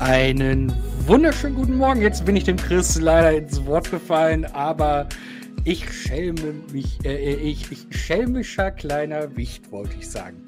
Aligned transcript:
Einen 0.00 0.72
wunderschönen 1.06 1.56
guten 1.56 1.76
Morgen. 1.76 2.00
Jetzt 2.00 2.24
bin 2.24 2.34
ich 2.34 2.44
dem 2.44 2.56
Chris 2.56 2.98
leider 2.98 3.32
ins 3.32 3.66
Wort 3.66 3.90
gefallen, 3.90 4.46
aber 4.46 5.06
ich 5.64 5.92
schelme 5.92 6.54
mich, 6.72 7.04
äh, 7.04 7.34
ich, 7.34 7.70
ich 7.70 7.86
schelmischer 7.90 8.70
kleiner 8.70 9.36
Wicht, 9.36 9.70
wollte 9.70 9.96
ich 9.98 10.08
sagen. 10.08 10.46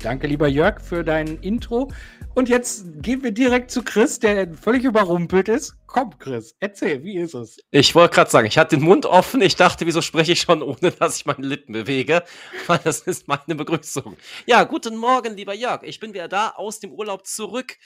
Danke, 0.00 0.26
lieber 0.26 0.48
Jörg, 0.48 0.80
für 0.80 1.04
dein 1.04 1.38
Intro. 1.38 1.92
Und 2.34 2.48
jetzt 2.48 3.00
gehen 3.00 3.22
wir 3.22 3.30
direkt 3.30 3.70
zu 3.70 3.84
Chris, 3.84 4.18
der 4.18 4.52
völlig 4.54 4.82
überrumpelt 4.82 5.48
ist. 5.48 5.76
Komm, 5.86 6.18
Chris, 6.18 6.56
erzähl, 6.58 7.04
wie 7.04 7.16
ist 7.16 7.34
es? 7.34 7.58
Ich 7.70 7.94
wollte 7.94 8.16
gerade 8.16 8.30
sagen, 8.30 8.48
ich 8.48 8.58
hatte 8.58 8.76
den 8.76 8.84
Mund 8.84 9.06
offen. 9.06 9.40
Ich 9.40 9.54
dachte, 9.54 9.86
wieso 9.86 10.02
spreche 10.02 10.32
ich 10.32 10.40
schon, 10.40 10.62
ohne 10.62 10.90
dass 10.98 11.16
ich 11.18 11.26
meine 11.26 11.46
Lippen 11.46 11.74
bewege? 11.74 12.24
Weil 12.66 12.80
das 12.82 13.02
ist 13.02 13.28
meine 13.28 13.54
Begrüßung. 13.54 14.16
Ja, 14.46 14.64
guten 14.64 14.96
Morgen, 14.96 15.36
lieber 15.36 15.54
Jörg. 15.54 15.84
Ich 15.84 16.00
bin 16.00 16.12
wieder 16.12 16.26
da 16.26 16.50
aus 16.56 16.80
dem 16.80 16.90
Urlaub 16.90 17.24
zurück 17.24 17.76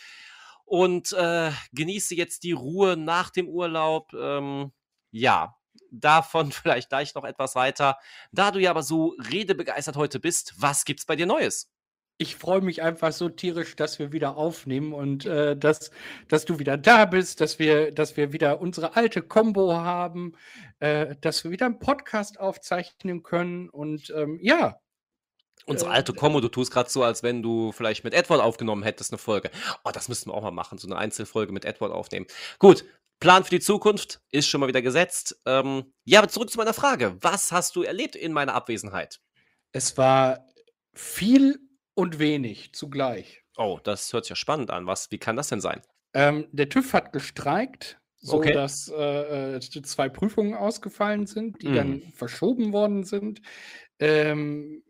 und 0.73 1.13
äh, 1.13 1.51
genieße 1.75 2.15
jetzt 2.15 2.45
die 2.45 2.53
Ruhe 2.53 2.97
nach 2.97 3.29
dem 3.29 3.47
Urlaub. 3.47 4.11
Ähm, 4.15 4.73
ja, 5.11 5.55
davon 5.91 6.51
vielleicht 6.53 6.89
gleich 6.89 7.15
noch 7.15 7.25
etwas 7.25 7.55
weiter. 7.55 7.99
Da 8.33 8.51
du 8.51 8.59
ja 8.59 8.71
aber 8.71 8.83
so 8.83 9.15
redebegeistert 9.19 9.97
heute 9.97 10.19
bist, 10.19 10.55
was 10.57 10.87
gibt's 10.87 11.05
bei 11.05 11.15
dir 11.15 11.27
Neues? 11.27 11.71
ich 12.19 12.37
freue 12.37 12.61
mich 12.61 12.83
einfach 12.83 13.11
so 13.13 13.29
tierisch, 13.29 13.75
dass 13.75 13.99
wir 13.99 14.13
wieder 14.13 14.37
aufnehmen 14.37 14.93
und 14.93 15.27
äh, 15.27 15.57
dass, 15.57 15.91
dass 16.29 16.45
du 16.45 16.59
wieder 16.61 16.77
da 16.79 17.05
bist, 17.05 17.41
dass 17.41 17.59
wir, 17.59 17.91
dass 17.91 18.17
wir 18.17 18.33
wieder 18.33 18.61
unsere 18.61 18.95
alte 18.97 19.23
Combo 19.23 19.73
haben, 19.75 20.35
äh, 20.79 21.17
dass 21.21 21.43
wir 21.43 21.51
wieder 21.51 21.67
einen 21.67 21.81
Podcast 21.81 22.39
aufzeichnen 22.39 23.23
können 23.25 23.69
und 23.71 24.13
ähm, 24.17 24.39
ja. 24.41 24.82
Unsere 25.67 25.91
äh, 25.91 25.95
alte 25.95 26.13
Combo, 26.13 26.41
du 26.41 26.49
tust 26.49 26.73
gerade 26.73 26.91
so, 26.91 27.03
als 27.03 27.23
wenn 27.23 27.43
du 27.43 27.73
vielleicht 27.73 28.05
mit 28.05 28.15
Edward 28.15 28.41
aufgenommen 28.41 28.83
hättest, 28.83 29.13
eine 29.13 29.19
Folge. 29.19 29.51
Oh, 29.85 29.91
das 29.93 30.09
müssten 30.09 30.31
wir 30.31 30.35
auch 30.35 30.43
mal 30.43 30.51
machen, 30.51 30.79
so 30.79 30.89
eine 30.89 30.97
Einzelfolge 30.97 31.53
mit 31.53 31.65
Edward 31.65 31.93
aufnehmen. 31.93 32.27
Gut, 32.59 32.85
Plan 33.21 33.45
für 33.45 33.51
die 33.51 33.61
Zukunft 33.61 34.21
ist 34.33 34.49
schon 34.49 34.61
mal 34.61 34.67
wieder 34.67 34.83
gesetzt. 34.83 35.41
Ähm, 35.47 35.93
ja, 36.05 36.19
aber 36.19 36.29
zurück 36.29 36.51
zu 36.51 36.59
meiner 36.59 36.75
Frage. 36.75 37.17
Was 37.21 37.53
hast 37.53 37.77
du 37.77 37.83
erlebt 37.83 38.17
in 38.17 38.33
meiner 38.33 38.55
Abwesenheit? 38.55 39.21
Es 39.71 39.97
war 39.97 40.47
viel 40.93 41.61
und 41.95 42.19
wenig 42.19 42.75
zugleich. 42.75 43.43
Oh, 43.57 43.79
das 43.83 44.13
hört 44.13 44.25
sich 44.25 44.31
ja 44.31 44.37
spannend 44.37 44.71
an. 44.71 44.87
Was, 44.87 45.11
wie 45.13 45.19
kann 45.19 45.37
das 45.37 45.49
denn 45.49 45.61
sein? 45.61 45.83
Ähm, 46.15 46.49
der 46.51 46.69
TÜV 46.69 46.93
hat 46.95 47.13
gestreikt, 47.13 48.01
so 48.17 48.39
okay. 48.39 48.53
dass 48.53 48.89
äh, 48.89 49.57
äh 49.57 49.61
zwei 49.61 50.09
Prüfungen 50.09 50.55
ausgefallen 50.55 51.27
sind, 51.27 51.63
die 51.63 51.69
mm. 51.69 51.75
dann 51.75 52.03
verschoben 52.15 52.73
worden 52.73 53.05
sind. 53.05 53.41
Ähm, 54.01 54.83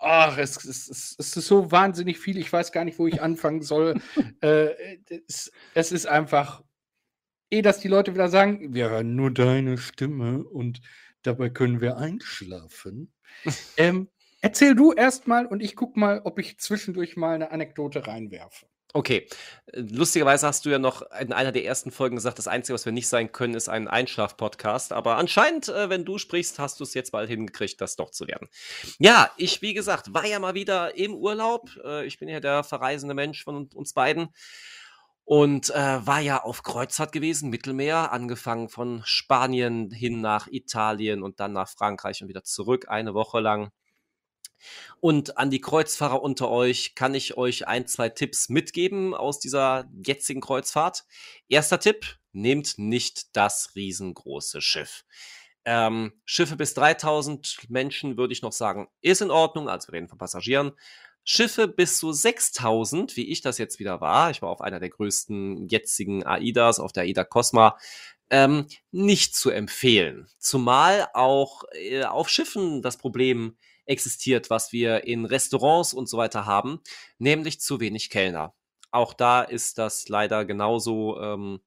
ach, 0.00 0.38
es, 0.38 0.56
es, 0.64 0.88
es, 0.88 1.16
es, 1.18 1.36
ist 1.36 1.46
so 1.46 1.70
wahnsinnig 1.70 2.18
viel. 2.18 2.38
Ich 2.38 2.52
weiß 2.52 2.72
gar 2.72 2.84
nicht, 2.84 2.98
wo 2.98 3.06
ich 3.06 3.22
anfangen 3.22 3.62
soll. 3.62 4.00
äh, 4.40 4.98
es, 5.28 5.52
es 5.74 5.92
ist 5.92 6.06
einfach, 6.06 6.62
eh, 7.50 7.62
dass 7.62 7.80
die 7.80 7.88
Leute 7.88 8.14
wieder 8.14 8.28
sagen, 8.28 8.74
wir 8.74 8.90
hören 8.90 9.14
nur 9.14 9.30
deine 9.32 9.78
Stimme 9.78 10.42
und 10.44 10.80
dabei 11.22 11.50
können 11.50 11.80
wir 11.80 11.98
einschlafen. 11.98 13.12
ähm, 13.76 14.08
Erzähl 14.42 14.74
du 14.74 14.92
erstmal 14.92 15.44
und 15.44 15.62
ich 15.62 15.76
guck 15.76 15.96
mal, 15.98 16.22
ob 16.24 16.38
ich 16.38 16.58
zwischendurch 16.58 17.16
mal 17.16 17.34
eine 17.34 17.50
Anekdote 17.50 18.06
reinwerfe. 18.06 18.66
Okay. 18.92 19.28
Lustigerweise 19.72 20.48
hast 20.48 20.64
du 20.64 20.70
ja 20.70 20.80
noch 20.80 21.02
in 21.20 21.32
einer 21.32 21.52
der 21.52 21.64
ersten 21.64 21.92
Folgen 21.92 22.16
gesagt, 22.16 22.38
das 22.38 22.48
Einzige, 22.48 22.74
was 22.74 22.84
wir 22.84 22.92
nicht 22.92 23.08
sein 23.08 23.30
können, 23.30 23.54
ist 23.54 23.68
ein 23.68 23.86
Einschlaf-Podcast. 23.86 24.92
Aber 24.92 25.16
anscheinend, 25.16 25.68
äh, 25.68 25.88
wenn 25.88 26.04
du 26.04 26.18
sprichst, 26.18 26.58
hast 26.58 26.80
du 26.80 26.84
es 26.84 26.94
jetzt 26.94 27.12
bald 27.12 27.28
hingekriegt, 27.28 27.80
das 27.80 27.94
doch 27.94 28.10
zu 28.10 28.26
werden. 28.26 28.48
Ja, 28.98 29.30
ich, 29.36 29.62
wie 29.62 29.74
gesagt, 29.74 30.12
war 30.12 30.26
ja 30.26 30.40
mal 30.40 30.54
wieder 30.54 30.96
im 30.96 31.14
Urlaub. 31.14 31.70
Äh, 31.84 32.04
ich 32.06 32.18
bin 32.18 32.28
ja 32.28 32.40
der 32.40 32.64
verreisende 32.64 33.14
Mensch 33.14 33.44
von 33.44 33.68
uns 33.74 33.92
beiden. 33.92 34.30
Und 35.24 35.70
äh, 35.70 36.04
war 36.04 36.18
ja 36.18 36.42
auf 36.42 36.64
Kreuzfahrt 36.64 37.12
gewesen, 37.12 37.50
Mittelmeer, 37.50 38.10
angefangen 38.10 38.68
von 38.68 39.02
Spanien 39.04 39.92
hin 39.92 40.20
nach 40.20 40.48
Italien 40.48 41.22
und 41.22 41.38
dann 41.38 41.52
nach 41.52 41.68
Frankreich 41.68 42.20
und 42.22 42.28
wieder 42.28 42.42
zurück, 42.42 42.86
eine 42.88 43.14
Woche 43.14 43.38
lang. 43.38 43.70
Und 45.00 45.38
an 45.38 45.50
die 45.50 45.60
Kreuzfahrer 45.60 46.22
unter 46.22 46.50
euch 46.50 46.94
kann 46.94 47.14
ich 47.14 47.36
euch 47.36 47.66
ein, 47.66 47.86
zwei 47.86 48.08
Tipps 48.08 48.48
mitgeben 48.48 49.14
aus 49.14 49.38
dieser 49.38 49.88
jetzigen 50.04 50.40
Kreuzfahrt. 50.40 51.04
Erster 51.48 51.80
Tipp, 51.80 52.20
nehmt 52.32 52.78
nicht 52.78 53.36
das 53.36 53.72
riesengroße 53.74 54.60
Schiff. 54.60 55.04
Ähm, 55.64 56.12
Schiffe 56.24 56.56
bis 56.56 56.74
3000 56.74 57.68
Menschen 57.68 58.16
würde 58.16 58.32
ich 58.32 58.42
noch 58.42 58.52
sagen, 58.52 58.88
ist 59.02 59.20
in 59.20 59.30
Ordnung, 59.30 59.68
also 59.68 59.88
wir 59.88 59.94
reden 59.94 60.08
von 60.08 60.18
Passagieren. 60.18 60.72
Schiffe 61.22 61.68
bis 61.68 61.98
zu 61.98 62.12
6000, 62.12 63.16
wie 63.16 63.30
ich 63.30 63.42
das 63.42 63.58
jetzt 63.58 63.78
wieder 63.78 64.00
war, 64.00 64.30
ich 64.30 64.40
war 64.40 64.48
auf 64.48 64.62
einer 64.62 64.80
der 64.80 64.88
größten 64.88 65.68
jetzigen 65.68 66.24
AIDAs, 66.24 66.80
auf 66.80 66.92
der 66.92 67.02
AIDA 67.02 67.24
Cosma, 67.24 67.76
ähm, 68.30 68.66
nicht 68.90 69.34
zu 69.34 69.50
empfehlen. 69.50 70.28
Zumal 70.38 71.08
auch 71.12 71.64
äh, 71.72 72.04
auf 72.04 72.28
Schiffen 72.28 72.80
das 72.80 72.96
Problem 72.96 73.56
existiert, 73.86 74.50
was 74.50 74.72
wir 74.72 75.04
in 75.04 75.24
Restaurants 75.24 75.94
und 75.94 76.08
so 76.08 76.18
weiter 76.18 76.46
haben, 76.46 76.80
nämlich 77.18 77.60
zu 77.60 77.80
wenig 77.80 78.10
Kellner. 78.10 78.54
Auch 78.92 79.14
da 79.14 79.42
ist 79.42 79.78
das 79.78 80.08
leider 80.08 80.44
genauso 80.44 81.20
ähm, 81.20 81.60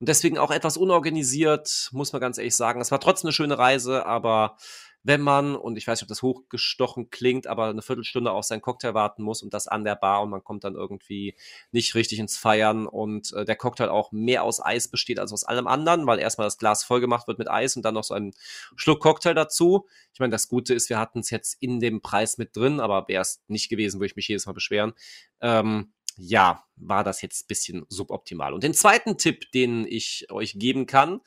und 0.00 0.08
deswegen 0.08 0.38
auch 0.38 0.50
etwas 0.50 0.76
unorganisiert, 0.76 1.88
muss 1.92 2.12
man 2.12 2.20
ganz 2.20 2.36
ehrlich 2.38 2.56
sagen. 2.56 2.80
Es 2.80 2.90
war 2.90 3.00
trotzdem 3.00 3.28
eine 3.28 3.32
schöne 3.32 3.58
Reise, 3.58 4.06
aber 4.06 4.56
wenn 5.04 5.20
man, 5.20 5.54
und 5.54 5.76
ich 5.76 5.86
weiß 5.86 5.98
nicht, 5.98 6.04
ob 6.04 6.08
das 6.08 6.22
hochgestochen 6.22 7.10
klingt, 7.10 7.46
aber 7.46 7.66
eine 7.66 7.82
Viertelstunde 7.82 8.32
auf 8.32 8.46
seinen 8.46 8.62
Cocktail 8.62 8.94
warten 8.94 9.22
muss 9.22 9.42
und 9.42 9.52
das 9.52 9.68
an 9.68 9.84
der 9.84 9.96
Bar 9.96 10.22
und 10.22 10.30
man 10.30 10.42
kommt 10.42 10.64
dann 10.64 10.74
irgendwie 10.74 11.36
nicht 11.72 11.94
richtig 11.94 12.18
ins 12.18 12.38
Feiern 12.38 12.86
und 12.86 13.32
äh, 13.34 13.44
der 13.44 13.54
Cocktail 13.54 13.90
auch 13.90 14.12
mehr 14.12 14.42
aus 14.42 14.64
Eis 14.64 14.88
besteht 14.88 15.20
als 15.20 15.32
aus 15.32 15.44
allem 15.44 15.66
anderen, 15.66 16.06
weil 16.06 16.18
erstmal 16.18 16.46
das 16.46 16.56
Glas 16.56 16.84
voll 16.84 17.00
gemacht 17.00 17.28
wird 17.28 17.38
mit 17.38 17.50
Eis 17.50 17.76
und 17.76 17.84
dann 17.84 17.94
noch 17.94 18.04
so 18.04 18.14
ein 18.14 18.32
Schluck 18.76 19.00
Cocktail 19.00 19.34
dazu. 19.34 19.86
Ich 20.14 20.20
meine, 20.20 20.32
das 20.32 20.48
Gute 20.48 20.72
ist, 20.72 20.88
wir 20.88 20.98
hatten 20.98 21.20
es 21.20 21.28
jetzt 21.28 21.56
in 21.60 21.80
dem 21.80 22.00
Preis 22.00 22.38
mit 22.38 22.56
drin, 22.56 22.80
aber 22.80 23.06
wäre 23.06 23.22
es 23.22 23.42
nicht 23.46 23.68
gewesen, 23.68 24.00
würde 24.00 24.06
ich 24.06 24.16
mich 24.16 24.28
jedes 24.28 24.46
Mal 24.46 24.52
beschweren. 24.52 24.94
Ähm, 25.42 25.92
ja, 26.16 26.64
war 26.76 27.04
das 27.04 27.20
jetzt 27.20 27.44
ein 27.44 27.48
bisschen 27.48 27.86
suboptimal. 27.88 28.54
Und 28.54 28.62
den 28.62 28.72
zweiten 28.72 29.18
Tipp, 29.18 29.50
den 29.52 29.86
ich 29.86 30.28
euch 30.30 30.58
geben 30.58 30.86
kann, 30.86 31.20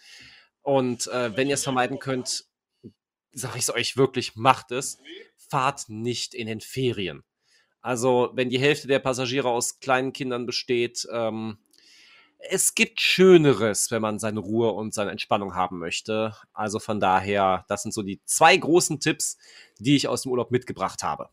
und 0.63 1.07
äh, 1.07 1.35
wenn 1.37 1.47
ihr 1.47 1.53
es 1.53 1.63
vermeiden 1.63 1.99
könnt, 1.99 2.45
sage 3.37 3.57
ich 3.57 3.63
es 3.63 3.73
euch 3.73 3.97
wirklich, 3.97 4.35
macht 4.35 4.71
es. 4.71 4.97
Fahrt 5.35 5.89
nicht 5.89 6.33
in 6.33 6.47
den 6.47 6.61
Ferien. 6.61 7.23
Also, 7.81 8.31
wenn 8.33 8.49
die 8.49 8.59
Hälfte 8.59 8.87
der 8.87 8.99
Passagiere 8.99 9.49
aus 9.49 9.79
kleinen 9.79 10.11
Kindern 10.11 10.45
besteht, 10.45 11.07
ähm, 11.11 11.57
es 12.39 12.75
gibt 12.75 13.01
Schöneres, 13.01 13.91
wenn 13.91 14.01
man 14.01 14.19
seine 14.19 14.39
Ruhe 14.39 14.71
und 14.71 14.93
seine 14.93 15.11
Entspannung 15.11 15.55
haben 15.55 15.79
möchte. 15.79 16.35
Also 16.53 16.79
von 16.79 16.99
daher, 16.99 17.65
das 17.67 17.83
sind 17.83 17.93
so 17.93 18.03
die 18.03 18.21
zwei 18.25 18.55
großen 18.55 18.99
Tipps, 18.99 19.37
die 19.79 19.95
ich 19.95 20.07
aus 20.07 20.23
dem 20.23 20.31
Urlaub 20.31 20.51
mitgebracht 20.51 21.03
habe. 21.03 21.29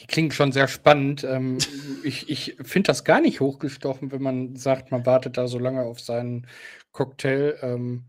Die 0.00 0.06
klingen 0.06 0.30
schon 0.30 0.52
sehr 0.52 0.68
spannend. 0.68 1.24
Ähm, 1.24 1.58
ich 2.04 2.30
ich 2.30 2.56
finde 2.62 2.88
das 2.88 3.04
gar 3.04 3.20
nicht 3.20 3.40
hochgestochen, 3.40 4.12
wenn 4.12 4.22
man 4.22 4.56
sagt, 4.56 4.92
man 4.92 5.04
wartet 5.04 5.36
da 5.36 5.48
so 5.48 5.58
lange 5.58 5.82
auf 5.82 6.00
seinen 6.00 6.46
Cocktail. 6.92 7.58
Ähm, 7.62 8.04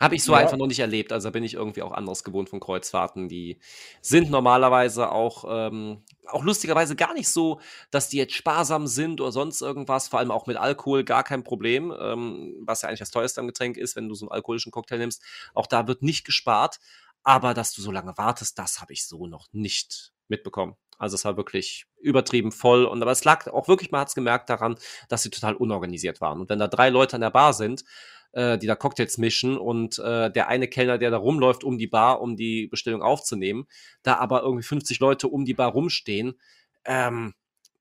habe 0.00 0.14
ich 0.14 0.24
so 0.24 0.32
ja. 0.32 0.38
einfach 0.38 0.56
noch 0.56 0.66
nicht 0.66 0.78
erlebt. 0.78 1.12
Also 1.12 1.30
bin 1.30 1.44
ich 1.44 1.54
irgendwie 1.54 1.82
auch 1.82 1.92
anderes 1.92 2.24
gewohnt 2.24 2.48
von 2.48 2.58
Kreuzfahrten. 2.58 3.28
Die 3.28 3.60
sind 4.00 4.30
normalerweise 4.30 5.12
auch, 5.12 5.44
ähm, 5.46 6.02
auch 6.26 6.42
lustigerweise 6.42 6.96
gar 6.96 7.12
nicht 7.12 7.28
so, 7.28 7.60
dass 7.90 8.08
die 8.08 8.16
jetzt 8.16 8.34
sparsam 8.34 8.86
sind 8.86 9.20
oder 9.20 9.30
sonst 9.30 9.60
irgendwas. 9.60 10.08
Vor 10.08 10.18
allem 10.18 10.30
auch 10.30 10.46
mit 10.46 10.56
Alkohol 10.56 11.04
gar 11.04 11.22
kein 11.22 11.44
Problem, 11.44 11.94
ähm, 12.00 12.54
was 12.64 12.82
ja 12.82 12.88
eigentlich 12.88 13.00
das 13.00 13.10
teuerste 13.10 13.40
am 13.40 13.46
Getränk 13.46 13.76
ist, 13.76 13.94
wenn 13.94 14.08
du 14.08 14.14
so 14.14 14.24
einen 14.26 14.32
alkoholischen 14.32 14.72
Cocktail 14.72 14.98
nimmst. 14.98 15.22
Auch 15.52 15.66
da 15.66 15.86
wird 15.86 16.02
nicht 16.02 16.24
gespart. 16.24 16.80
Aber 17.22 17.52
dass 17.52 17.74
du 17.74 17.82
so 17.82 17.90
lange 17.90 18.16
wartest, 18.16 18.58
das 18.58 18.80
habe 18.80 18.94
ich 18.94 19.06
so 19.06 19.26
noch 19.26 19.48
nicht 19.52 20.14
mitbekommen. 20.28 20.76
Also 20.96 21.16
es 21.16 21.24
war 21.26 21.36
wirklich 21.36 21.86
übertrieben 22.00 22.52
voll. 22.52 22.86
Und 22.86 23.02
aber 23.02 23.10
es 23.10 23.24
lag 23.24 23.46
auch 23.48 23.68
wirklich, 23.68 23.90
man 23.90 24.02
hat 24.02 24.08
es 24.08 24.14
gemerkt 24.14 24.48
daran, 24.48 24.76
dass 25.08 25.22
sie 25.22 25.30
total 25.30 25.54
unorganisiert 25.54 26.22
waren. 26.22 26.40
Und 26.40 26.48
wenn 26.48 26.58
da 26.58 26.68
drei 26.68 26.88
Leute 26.88 27.16
an 27.16 27.20
der 27.20 27.30
Bar 27.30 27.52
sind, 27.52 27.84
äh, 28.32 28.58
die 28.58 28.66
da 28.66 28.74
Cocktails 28.74 29.18
mischen 29.18 29.58
und 29.58 29.98
äh, 29.98 30.30
der 30.30 30.48
eine 30.48 30.68
Kellner, 30.68 30.98
der 30.98 31.10
da 31.10 31.16
rumläuft 31.16 31.64
um 31.64 31.78
die 31.78 31.86
Bar, 31.86 32.20
um 32.20 32.36
die 32.36 32.66
Bestellung 32.66 33.02
aufzunehmen, 33.02 33.66
da 34.02 34.16
aber 34.16 34.42
irgendwie 34.42 34.64
50 34.64 35.00
Leute 35.00 35.28
um 35.28 35.44
die 35.44 35.54
Bar 35.54 35.72
rumstehen, 35.72 36.38
ähm, 36.84 37.34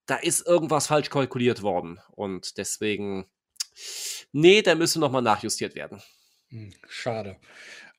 da 0.06 0.16
ist 0.16 0.46
irgendwas 0.48 0.88
falsch 0.88 1.10
kalkuliert 1.10 1.62
worden. 1.62 2.00
Und 2.12 2.58
deswegen 2.58 3.28
nee, 4.32 4.62
der 4.62 4.76
müsste 4.76 5.00
nochmal 5.00 5.22
nachjustiert 5.22 5.76
werden. 5.76 6.02
Hm, 6.50 6.74
schade. 6.88 7.38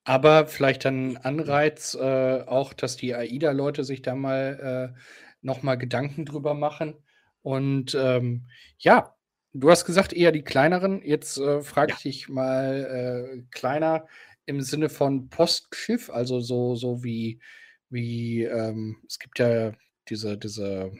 Aber 0.05 0.47
vielleicht 0.47 0.87
ein 0.87 1.19
Anreiz, 1.19 1.95
äh, 1.95 2.43
auch, 2.47 2.73
dass 2.73 2.97
die 2.97 3.15
AIDA-Leute 3.15 3.85
sich 3.85 4.03
da 4.03 4.15
mal 4.15 4.95
äh, 4.97 5.01
nochmal 5.43 5.79
Gedanken 5.79 6.25
drüber 6.25 6.55
machen. 6.55 6.95
Und 7.43 7.95
ähm, 7.95 8.49
ja, 8.79 9.15
du 9.53 9.71
hast 9.71 9.85
gesagt, 9.85 10.13
eher 10.13 10.33
die 10.33 10.43
kleineren. 10.43 11.03
Jetzt 11.03 11.39
äh, 11.39 11.63
frage 11.63 11.93
ich 11.93 12.03
dich 12.03 12.29
mal 12.29 13.35
äh, 13.37 13.43
kleiner 13.51 14.07
im 14.47 14.61
Sinne 14.63 14.89
von 14.89 15.29
Postschiff, 15.29 16.11
also 16.11 16.41
so, 16.41 16.75
so 16.75 17.05
wie, 17.05 17.41
wie 17.89 18.45
ähm, 18.45 18.97
es 19.07 19.19
gibt 19.19 19.39
ja 19.39 19.73
diese, 20.09 20.37
diese 20.37 20.93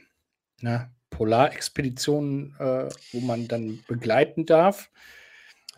na, 0.61 0.91
Polarexpeditionen, 1.09 2.55
äh, 2.59 2.89
wo 3.11 3.19
man 3.19 3.47
dann 3.47 3.83
begleiten 3.87 4.45
darf. 4.45 4.89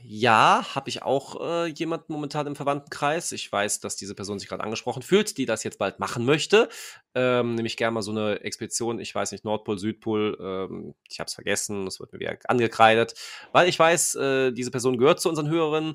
Ja, 0.05 0.65
habe 0.75 0.89
ich 0.89 1.01
auch 1.01 1.39
äh, 1.39 1.67
jemanden 1.67 2.11
momentan 2.11 2.45
im 2.45 2.57
Verwandtenkreis. 2.57 3.31
Ich 3.31 3.50
weiß, 3.50 3.79
dass 3.79 3.95
diese 3.95 4.15
Person 4.15 4.38
sich 4.38 4.50
gerade 4.50 4.61
angesprochen 4.61 5.01
fühlt, 5.01 5.38
die 5.38 5.45
das 5.45 5.63
jetzt 5.63 5.79
bald 5.79 6.00
machen 6.00 6.25
möchte. 6.25 6.67
Ähm, 7.15 7.55
nämlich 7.55 7.77
gerne 7.77 7.94
mal 7.94 8.01
so 8.01 8.11
eine 8.11 8.41
Expedition, 8.41 9.00
ich 9.00 9.15
weiß 9.15 9.31
nicht, 9.31 9.45
Nordpol, 9.45 9.79
Südpol, 9.79 10.38
ähm, 10.41 10.94
ich 11.07 11.21
habe 11.21 11.27
es 11.29 11.33
vergessen, 11.33 11.85
das 11.85 12.01
wird 12.01 12.11
mir 12.11 12.19
wieder 12.19 12.35
angekreidet, 12.50 13.13
weil 13.53 13.69
ich 13.69 13.79
weiß, 13.79 14.15
äh, 14.15 14.51
diese 14.51 14.71
Person 14.71 14.97
gehört 14.97 15.21
zu 15.21 15.29
unseren 15.29 15.50
Hörerinnen 15.50 15.94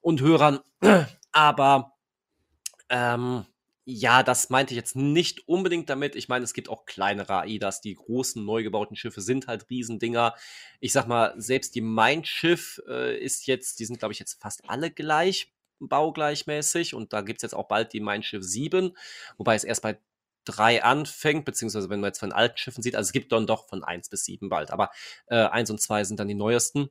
und 0.00 0.20
Hörern, 0.20 0.58
aber 1.32 1.92
ähm, 2.88 3.46
ja, 3.86 4.22
das 4.22 4.48
meinte 4.48 4.72
ich 4.72 4.76
jetzt 4.76 4.96
nicht 4.96 5.46
unbedingt 5.46 5.90
damit. 5.90 6.16
Ich 6.16 6.28
meine, 6.28 6.44
es 6.44 6.54
gibt 6.54 6.70
auch 6.70 6.86
kleinere 6.86 7.40
AIDAs. 7.40 7.82
Die 7.82 7.94
großen, 7.94 8.42
neu 8.42 8.62
gebauten 8.62 8.96
Schiffe 8.96 9.20
sind 9.20 9.46
halt 9.46 9.68
Riesendinger. 9.68 10.34
Ich 10.80 10.92
sag 10.92 11.06
mal, 11.06 11.34
selbst 11.36 11.74
die 11.74 11.82
Mein 11.82 12.24
Schiff 12.24 12.80
äh, 12.88 13.18
ist 13.18 13.46
jetzt, 13.46 13.78
die 13.80 13.84
sind, 13.84 13.98
glaube 13.98 14.12
ich, 14.12 14.18
jetzt 14.18 14.40
fast 14.40 14.68
alle 14.68 14.90
gleich, 14.90 15.52
baugleichmäßig. 15.80 16.94
Und 16.94 17.12
da 17.12 17.20
gibt 17.20 17.38
es 17.38 17.42
jetzt 17.42 17.54
auch 17.54 17.68
bald 17.68 17.92
die 17.92 18.00
Mein 18.00 18.22
Schiff 18.22 18.42
7, 18.42 18.96
wobei 19.36 19.54
es 19.54 19.64
erst 19.64 19.82
bei 19.82 19.98
drei 20.46 20.82
anfängt, 20.82 21.44
beziehungsweise 21.44 21.90
wenn 21.90 22.00
man 22.00 22.08
jetzt 22.08 22.20
von 22.20 22.32
alten 22.32 22.56
Schiffen 22.56 22.82
sieht, 22.82 22.96
also 22.96 23.08
es 23.08 23.12
gibt 23.12 23.32
dann 23.32 23.46
doch 23.46 23.66
von 23.66 23.82
1 23.82 24.10
bis 24.10 24.24
7 24.24 24.50
bald, 24.50 24.70
aber 24.70 24.90
äh, 25.26 25.36
1 25.36 25.70
und 25.70 25.80
2 25.80 26.04
sind 26.04 26.20
dann 26.20 26.28
die 26.28 26.34
neuesten. 26.34 26.90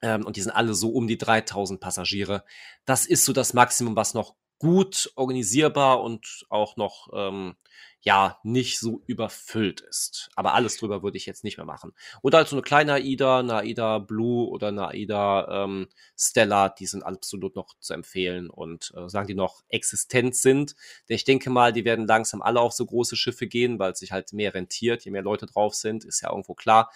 Ähm, 0.00 0.24
und 0.26 0.36
die 0.36 0.42
sind 0.42 0.52
alle 0.52 0.74
so 0.74 0.90
um 0.90 1.06
die 1.06 1.18
3000 1.18 1.80
Passagiere. 1.80 2.44
Das 2.84 3.06
ist 3.06 3.24
so 3.24 3.32
das 3.32 3.54
Maximum, 3.54 3.94
was 3.94 4.14
noch 4.14 4.34
gut 4.62 5.10
organisierbar 5.16 6.00
und 6.02 6.46
auch 6.48 6.76
noch 6.76 7.08
ähm, 7.12 7.56
ja 8.00 8.38
nicht 8.44 8.78
so 8.78 9.02
überfüllt 9.06 9.80
ist. 9.80 10.30
Aber 10.36 10.54
alles 10.54 10.76
drüber 10.76 11.02
würde 11.02 11.16
ich 11.16 11.26
jetzt 11.26 11.42
nicht 11.42 11.56
mehr 11.56 11.66
machen. 11.66 11.92
Oder 12.22 12.38
halt 12.38 12.46
so 12.46 12.54
eine 12.54 12.62
kleine 12.62 12.92
AIDA, 12.94 13.40
eine 13.40 13.56
AIDA 13.56 13.98
Blue 13.98 14.48
oder 14.48 14.68
eine 14.68 14.86
AIDA 14.86 15.64
ähm, 15.64 15.88
Stella, 16.16 16.68
die 16.68 16.86
sind 16.86 17.02
absolut 17.02 17.56
noch 17.56 17.76
zu 17.80 17.92
empfehlen 17.92 18.50
und 18.50 18.92
äh, 18.96 19.08
sagen 19.08 19.26
die 19.26 19.34
noch 19.34 19.64
existent 19.68 20.36
sind. 20.36 20.76
Denn 21.08 21.16
ich 21.16 21.24
denke 21.24 21.50
mal, 21.50 21.72
die 21.72 21.84
werden 21.84 22.06
langsam 22.06 22.40
alle 22.40 22.60
auf 22.60 22.72
so 22.72 22.86
große 22.86 23.16
Schiffe 23.16 23.48
gehen, 23.48 23.80
weil 23.80 23.92
es 23.92 23.98
sich 23.98 24.12
halt 24.12 24.32
mehr 24.32 24.54
rentiert, 24.54 25.04
je 25.04 25.10
mehr 25.10 25.22
Leute 25.22 25.46
drauf 25.46 25.74
sind, 25.74 26.04
ist 26.04 26.20
ja 26.20 26.30
irgendwo 26.30 26.54
klar. 26.54 26.88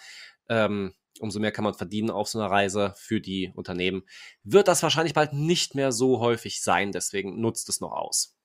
Ähm, 0.47 0.93
umso 1.21 1.39
mehr 1.39 1.51
kann 1.51 1.63
man 1.63 1.73
verdienen 1.73 2.09
auf 2.09 2.27
so 2.27 2.39
einer 2.39 2.49
Reise 2.49 2.93
für 2.97 3.21
die 3.21 3.51
Unternehmen. 3.55 4.03
Wird 4.43 4.67
das 4.67 4.83
wahrscheinlich 4.83 5.13
bald 5.13 5.33
nicht 5.33 5.75
mehr 5.75 5.91
so 5.91 6.19
häufig 6.19 6.61
sein, 6.61 6.91
deswegen 6.91 7.39
nutzt 7.39 7.69
es 7.69 7.81
noch 7.81 7.91
aus. 7.91 8.35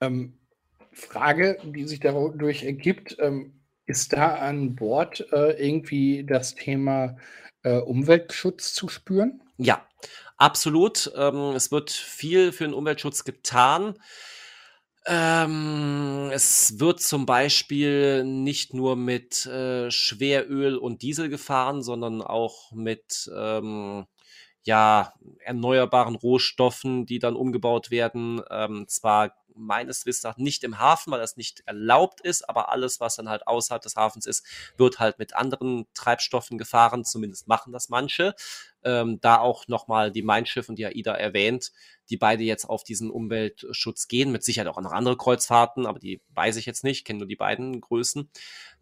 Ähm, 0.00 0.38
Frage, 0.92 1.58
die 1.64 1.86
sich 1.86 2.00
dadurch 2.00 2.64
ergibt, 2.64 3.16
ähm, 3.20 3.60
ist 3.86 4.12
da 4.12 4.36
an 4.36 4.74
Bord 4.74 5.26
äh, 5.32 5.52
irgendwie 5.52 6.24
das 6.24 6.54
Thema 6.54 7.16
äh, 7.62 7.78
Umweltschutz 7.78 8.74
zu 8.74 8.88
spüren? 8.88 9.42
Ja, 9.56 9.86
absolut. 10.36 11.10
Ähm, 11.16 11.54
es 11.54 11.72
wird 11.72 11.90
viel 11.90 12.52
für 12.52 12.64
den 12.64 12.74
Umweltschutz 12.74 13.24
getan. 13.24 13.98
Ähm, 15.10 16.30
es 16.34 16.78
wird 16.80 17.00
zum 17.00 17.24
Beispiel 17.24 18.24
nicht 18.24 18.74
nur 18.74 18.94
mit 18.94 19.46
äh, 19.46 19.90
Schweröl 19.90 20.76
und 20.76 21.00
Diesel 21.00 21.30
gefahren, 21.30 21.82
sondern 21.82 22.20
auch 22.20 22.72
mit 22.72 23.30
ähm, 23.34 24.04
ja, 24.64 25.14
erneuerbaren 25.44 26.14
Rohstoffen, 26.14 27.06
die 27.06 27.18
dann 27.20 27.36
umgebaut 27.36 27.90
werden. 27.90 28.42
Ähm, 28.50 28.84
zwar 28.88 29.34
meines 29.58 30.06
Wissens 30.06 30.24
nach 30.24 30.36
nicht 30.36 30.64
im 30.64 30.78
Hafen, 30.78 31.12
weil 31.12 31.20
das 31.20 31.36
nicht 31.36 31.62
erlaubt 31.66 32.20
ist, 32.20 32.48
aber 32.48 32.70
alles, 32.70 33.00
was 33.00 33.16
dann 33.16 33.28
halt 33.28 33.46
außerhalb 33.46 33.82
des 33.82 33.96
Hafens 33.96 34.26
ist, 34.26 34.46
wird 34.76 34.98
halt 34.98 35.18
mit 35.18 35.34
anderen 35.34 35.86
Treibstoffen 35.94 36.58
gefahren. 36.58 37.04
Zumindest 37.04 37.48
machen 37.48 37.72
das 37.72 37.88
manche. 37.88 38.34
Ähm, 38.84 39.20
da 39.20 39.38
auch 39.38 39.68
nochmal 39.68 40.12
die 40.12 40.22
Mein 40.22 40.46
Schiff 40.46 40.68
und 40.68 40.78
die 40.78 40.86
AIDA 40.86 41.14
erwähnt, 41.14 41.72
die 42.10 42.16
beide 42.16 42.44
jetzt 42.44 42.64
auf 42.64 42.84
diesen 42.84 43.10
Umweltschutz 43.10 44.08
gehen. 44.08 44.32
Mit 44.32 44.44
Sicherheit 44.44 44.68
auch 44.68 44.80
noch 44.80 44.92
andere 44.92 45.16
Kreuzfahrten, 45.16 45.86
aber 45.86 45.98
die 45.98 46.22
weiß 46.34 46.56
ich 46.56 46.66
jetzt 46.66 46.84
nicht, 46.84 47.04
kenne 47.04 47.20
nur 47.20 47.28
die 47.28 47.36
beiden 47.36 47.80
Größen. 47.80 48.30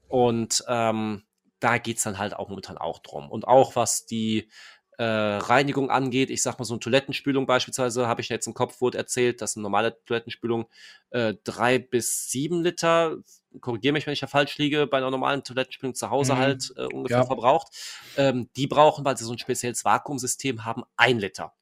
Und 0.08 0.64
ähm, 0.68 1.24
da 1.60 1.78
geht's 1.78 2.02
dann 2.02 2.18
halt 2.18 2.34
auch 2.34 2.48
momentan 2.48 2.78
auch 2.78 2.98
drum. 2.98 3.30
Und 3.30 3.48
auch 3.48 3.76
was 3.76 4.06
die 4.06 4.50
äh, 4.98 5.04
Reinigung 5.04 5.90
angeht. 5.90 6.30
Ich 6.30 6.42
sag 6.42 6.58
mal, 6.58 6.64
so 6.64 6.74
eine 6.74 6.80
Toilettenspülung 6.80 7.46
beispielsweise, 7.46 8.06
habe 8.06 8.20
ich 8.20 8.28
jetzt 8.28 8.46
im 8.46 8.54
Kopf 8.54 8.80
wurde 8.80 8.98
erzählt, 8.98 9.42
dass 9.42 9.56
eine 9.56 9.62
normale 9.62 10.02
Toilettenspülung 10.04 10.66
äh, 11.10 11.34
drei 11.44 11.78
bis 11.78 12.30
sieben 12.30 12.62
Liter, 12.62 13.16
korrigiere 13.60 13.92
mich, 13.92 14.06
wenn 14.06 14.14
ich 14.14 14.20
da 14.20 14.26
falsch 14.26 14.56
liege, 14.58 14.86
bei 14.86 14.98
einer 14.98 15.10
normalen 15.10 15.44
Toilettenspülung 15.44 15.94
zu 15.94 16.10
Hause 16.10 16.34
mhm. 16.34 16.38
halt 16.38 16.72
äh, 16.76 16.86
ungefähr 16.86 17.18
ja. 17.18 17.26
verbraucht. 17.26 17.68
Ähm, 18.16 18.48
die 18.56 18.66
brauchen, 18.66 19.04
weil 19.04 19.16
sie 19.16 19.24
so 19.24 19.32
ein 19.32 19.38
spezielles 19.38 19.84
Vakuumsystem 19.84 20.64
haben, 20.64 20.82
ein 20.96 21.18
Liter. 21.18 21.52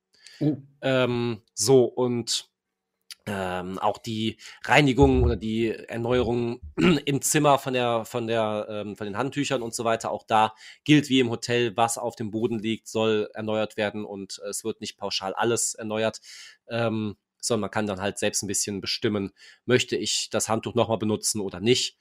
Uh. 0.40 0.56
Ähm, 0.80 1.42
so, 1.54 1.84
und 1.84 2.48
ähm, 3.26 3.78
auch 3.78 3.98
die 3.98 4.36
Reinigung 4.64 5.24
oder 5.24 5.36
die 5.36 5.70
Erneuerung 5.70 6.60
im 7.04 7.22
Zimmer 7.22 7.58
von 7.58 7.72
der, 7.72 8.04
von 8.04 8.26
der, 8.26 8.66
ähm, 8.68 8.96
von 8.96 9.06
den 9.06 9.16
Handtüchern 9.16 9.62
und 9.62 9.74
so 9.74 9.84
weiter. 9.84 10.10
Auch 10.10 10.24
da 10.24 10.54
gilt 10.84 11.08
wie 11.08 11.20
im 11.20 11.30
Hotel, 11.30 11.76
was 11.76 11.96
auf 11.96 12.16
dem 12.16 12.30
Boden 12.30 12.58
liegt, 12.58 12.88
soll 12.88 13.30
erneuert 13.34 13.76
werden 13.76 14.04
und 14.04 14.38
es 14.48 14.64
wird 14.64 14.80
nicht 14.80 14.98
pauschal 14.98 15.34
alles 15.34 15.74
erneuert. 15.74 16.20
Ähm, 16.68 17.16
sondern 17.40 17.62
man 17.62 17.70
kann 17.70 17.86
dann 17.86 18.00
halt 18.00 18.18
selbst 18.18 18.42
ein 18.42 18.46
bisschen 18.46 18.80
bestimmen, 18.80 19.32
möchte 19.66 19.96
ich 19.96 20.30
das 20.30 20.48
Handtuch 20.48 20.74
nochmal 20.74 20.98
benutzen 20.98 21.40
oder 21.40 21.60
nicht. 21.60 21.96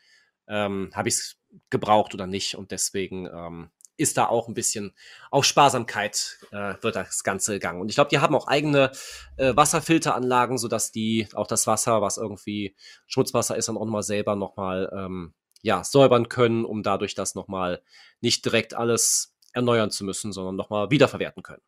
Ähm, 0.48 0.92
Habe 0.94 1.10
ich 1.10 1.16
es 1.16 1.38
gebraucht 1.69 2.14
oder 2.14 2.28
nicht? 2.28 2.56
Und 2.56 2.72
deswegen 2.72 3.28
ähm, 3.28 3.69
ist 3.98 4.18
da 4.18 4.28
auch 4.28 4.48
ein 4.48 4.54
bisschen 4.54 4.94
auf 5.30 5.45
Sparsamkeit 5.45 6.40
äh, 6.51 6.75
wird 6.81 6.95
das 6.95 7.24
Ganze 7.24 7.54
gegangen. 7.54 7.81
Und 7.81 7.90
ich 7.90 7.95
glaube, 7.95 8.09
die 8.09 8.19
haben 8.19 8.35
auch 8.35 8.47
eigene 8.47 8.92
äh, 9.38 9.56
Wasserfilteranlagen, 9.56 10.57
sodass 10.57 10.92
die 10.92 11.28
auch 11.33 11.47
das 11.47 11.68
Wasser, 11.68 12.02
was 12.02 12.18
irgendwie 12.18 12.76
Schutzwasser 13.07 13.56
ist, 13.56 13.68
dann 13.68 13.78
auch 13.78 13.85
nochmal 13.85 14.04
selber 14.04 14.35
nochmal 14.35 14.92
ähm, 14.95 15.33
ja, 15.62 15.83
säubern 15.83 16.28
können, 16.28 16.66
um 16.66 16.83
dadurch 16.83 17.16
das 17.16 17.35
nochmal 17.35 17.81
nicht 18.19 18.44
direkt 18.45 18.73
alles 18.73 19.35
erneuern 19.54 19.92
zu 19.92 20.04
müssen, 20.04 20.33
sondern 20.33 20.56
nochmal 20.56 20.90
wiederverwerten 20.90 21.44
können. 21.44 21.62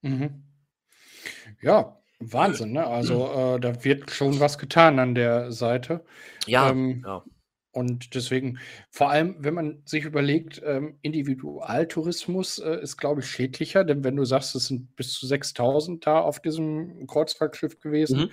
Mhm. 0.00 0.44
Ja, 1.60 1.98
Wahnsinn, 2.18 2.72
ne? 2.72 2.86
Also 2.86 3.56
äh, 3.56 3.60
da 3.60 3.84
wird 3.84 4.10
schon 4.10 4.40
was 4.40 4.58
getan 4.58 4.98
an 4.98 5.14
der 5.14 5.52
Seite. 5.52 6.04
Ja, 6.46 6.70
ähm, 6.70 7.02
ja. 7.04 7.24
Und 7.72 8.14
deswegen, 8.14 8.58
vor 8.90 9.10
allem, 9.10 9.36
wenn 9.38 9.54
man 9.54 9.82
sich 9.86 10.04
überlegt, 10.04 10.60
ähm, 10.64 10.98
Individualtourismus 11.00 12.58
äh, 12.58 12.82
ist, 12.82 12.98
glaube 12.98 13.22
ich, 13.22 13.26
schädlicher, 13.26 13.82
denn 13.82 14.04
wenn 14.04 14.16
du 14.16 14.24
sagst, 14.26 14.54
es 14.54 14.66
sind 14.66 14.94
bis 14.94 15.14
zu 15.14 15.26
6000 15.26 16.06
da 16.06 16.20
auf 16.20 16.40
diesem 16.40 17.06
Kreuzfahrtschiff 17.06 17.80
gewesen, 17.80 18.20
mhm. 18.20 18.30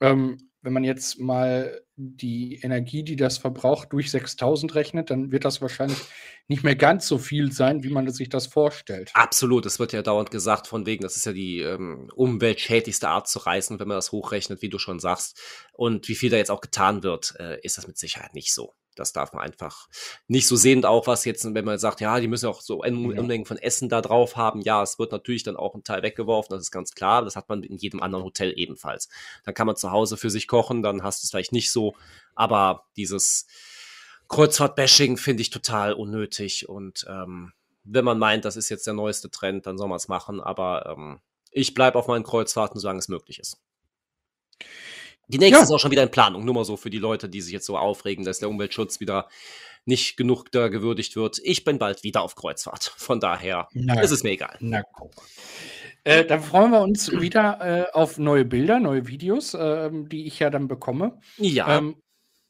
ähm, 0.00 0.50
wenn 0.64 0.72
man 0.72 0.82
jetzt 0.82 1.20
mal 1.20 1.80
die 1.96 2.58
Energie, 2.62 3.04
die 3.04 3.16
das 3.16 3.38
verbraucht, 3.38 3.92
durch 3.92 4.10
6000 4.10 4.74
rechnet, 4.74 5.10
dann 5.10 5.30
wird 5.30 5.44
das 5.44 5.60
wahrscheinlich 5.60 5.98
nicht 6.48 6.64
mehr 6.64 6.74
ganz 6.74 7.06
so 7.06 7.18
viel 7.18 7.52
sein, 7.52 7.84
wie 7.84 7.90
man 7.90 8.10
sich 8.10 8.30
das 8.30 8.46
vorstellt. 8.46 9.10
Absolut, 9.14 9.66
es 9.66 9.78
wird 9.78 9.92
ja 9.92 10.02
dauernd 10.02 10.30
gesagt, 10.30 10.66
von 10.66 10.86
wegen, 10.86 11.02
das 11.02 11.16
ist 11.16 11.26
ja 11.26 11.32
die 11.32 11.60
ähm, 11.60 12.10
umweltschädlichste 12.14 13.08
Art 13.08 13.28
zu 13.28 13.40
reisen, 13.40 13.78
wenn 13.78 13.88
man 13.88 13.98
das 13.98 14.10
hochrechnet, 14.10 14.62
wie 14.62 14.70
du 14.70 14.78
schon 14.78 14.98
sagst. 14.98 15.38
Und 15.72 16.08
wie 16.08 16.14
viel 16.14 16.30
da 16.30 16.38
jetzt 16.38 16.50
auch 16.50 16.62
getan 16.62 17.02
wird, 17.02 17.34
äh, 17.38 17.60
ist 17.60 17.78
das 17.78 17.86
mit 17.86 17.98
Sicherheit 17.98 18.34
nicht 18.34 18.52
so. 18.52 18.72
Das 18.94 19.12
darf 19.12 19.32
man 19.32 19.42
einfach 19.42 19.88
nicht 20.28 20.46
so 20.46 20.56
sehen. 20.56 20.84
Auch 20.84 21.06
was 21.06 21.24
jetzt, 21.24 21.44
wenn 21.52 21.64
man 21.64 21.78
sagt, 21.78 22.00
ja, 22.00 22.20
die 22.20 22.28
müssen 22.28 22.48
auch 22.48 22.60
so 22.60 22.82
Unmengen 22.82 23.44
von 23.44 23.58
Essen 23.58 23.88
da 23.88 24.00
drauf 24.00 24.36
haben. 24.36 24.60
Ja, 24.60 24.82
es 24.82 24.98
wird 24.98 25.12
natürlich 25.12 25.42
dann 25.42 25.56
auch 25.56 25.74
ein 25.74 25.84
Teil 25.84 26.02
weggeworfen. 26.02 26.54
Das 26.54 26.62
ist 26.62 26.70
ganz 26.70 26.92
klar. 26.92 27.24
Das 27.24 27.36
hat 27.36 27.48
man 27.48 27.62
in 27.62 27.76
jedem 27.76 28.00
anderen 28.00 28.24
Hotel 28.24 28.52
ebenfalls. 28.56 29.08
Dann 29.44 29.54
kann 29.54 29.66
man 29.66 29.76
zu 29.76 29.90
Hause 29.90 30.16
für 30.16 30.30
sich 30.30 30.48
kochen. 30.48 30.82
Dann 30.82 31.02
hast 31.02 31.22
du 31.22 31.26
es 31.26 31.30
vielleicht 31.30 31.52
nicht 31.52 31.72
so. 31.72 31.94
Aber 32.34 32.86
dieses 32.96 33.46
Kreuzfahrt-Bashing 34.28 35.16
finde 35.16 35.42
ich 35.42 35.50
total 35.50 35.92
unnötig. 35.92 36.68
Und 36.68 37.06
ähm, 37.08 37.52
wenn 37.84 38.04
man 38.04 38.18
meint, 38.18 38.44
das 38.44 38.56
ist 38.56 38.68
jetzt 38.68 38.86
der 38.86 38.94
neueste 38.94 39.30
Trend, 39.30 39.66
dann 39.66 39.78
soll 39.78 39.88
man 39.88 39.96
es 39.96 40.08
machen. 40.08 40.40
Aber 40.40 40.86
ähm, 40.86 41.20
ich 41.50 41.74
bleibe 41.74 41.98
auf 41.98 42.08
meinen 42.08 42.24
Kreuzfahrten, 42.24 42.80
solange 42.80 42.98
es 42.98 43.08
möglich 43.08 43.38
ist. 43.38 43.60
Die 45.28 45.38
nächste 45.38 45.58
ja. 45.58 45.62
ist 45.62 45.70
auch 45.70 45.78
schon 45.78 45.90
wieder 45.90 46.02
in 46.02 46.10
Planung. 46.10 46.44
Nur 46.44 46.54
mal 46.54 46.64
so 46.64 46.76
für 46.76 46.90
die 46.90 46.98
Leute, 46.98 47.28
die 47.28 47.40
sich 47.40 47.52
jetzt 47.52 47.66
so 47.66 47.76
aufregen, 47.78 48.24
dass 48.24 48.38
der 48.38 48.48
Umweltschutz 48.48 49.00
wieder 49.00 49.28
nicht 49.86 50.16
genug 50.16 50.50
da 50.50 50.68
gewürdigt 50.68 51.16
wird. 51.16 51.40
Ich 51.42 51.64
bin 51.64 51.78
bald 51.78 52.04
wieder 52.04 52.22
auf 52.22 52.36
Kreuzfahrt. 52.36 52.94
Von 52.96 53.20
daher 53.20 53.68
Na, 53.72 54.00
ist 54.00 54.10
es 54.10 54.22
mir 54.22 54.30
egal. 54.30 54.56
Na 54.60 54.82
guck. 54.82 55.12
Äh, 56.04 56.26
dann 56.26 56.42
freuen 56.42 56.70
wir 56.70 56.82
uns 56.82 57.10
wieder 57.12 57.60
äh, 57.60 57.92
auf 57.92 58.18
neue 58.18 58.44
Bilder, 58.44 58.78
neue 58.78 59.06
Videos, 59.06 59.54
äh, 59.54 59.90
die 59.92 60.26
ich 60.26 60.38
ja 60.38 60.50
dann 60.50 60.68
bekomme. 60.68 61.18
Ja. 61.38 61.78
Ähm, 61.78 61.96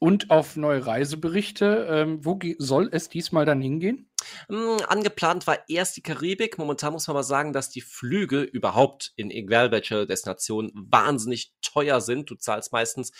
und 0.05 0.29
auf 0.29 0.55
neue 0.55 0.85
Reiseberichte. 0.85 1.87
Ähm, 1.89 2.23
wo 2.23 2.39
soll 2.59 2.89
es 2.91 3.09
diesmal 3.09 3.43
dann 3.43 3.59
hingehen? 3.59 4.07
Hm, 4.49 4.77
angeplant 4.87 5.47
war 5.47 5.67
erst 5.67 5.97
die 5.97 6.03
Karibik. 6.03 6.59
Momentan 6.59 6.93
muss 6.93 7.07
man 7.07 7.15
aber 7.15 7.23
sagen, 7.23 7.53
dass 7.53 7.71
die 7.71 7.81
Flüge 7.81 8.43
überhaupt 8.43 9.13
in 9.15 9.31
egal 9.31 9.71
welcher 9.71 10.05
Destination 10.05 10.71
wahnsinnig 10.75 11.53
teuer 11.63 12.01
sind. 12.01 12.29
Du 12.29 12.35
zahlst 12.35 12.71
meistens 12.71 13.13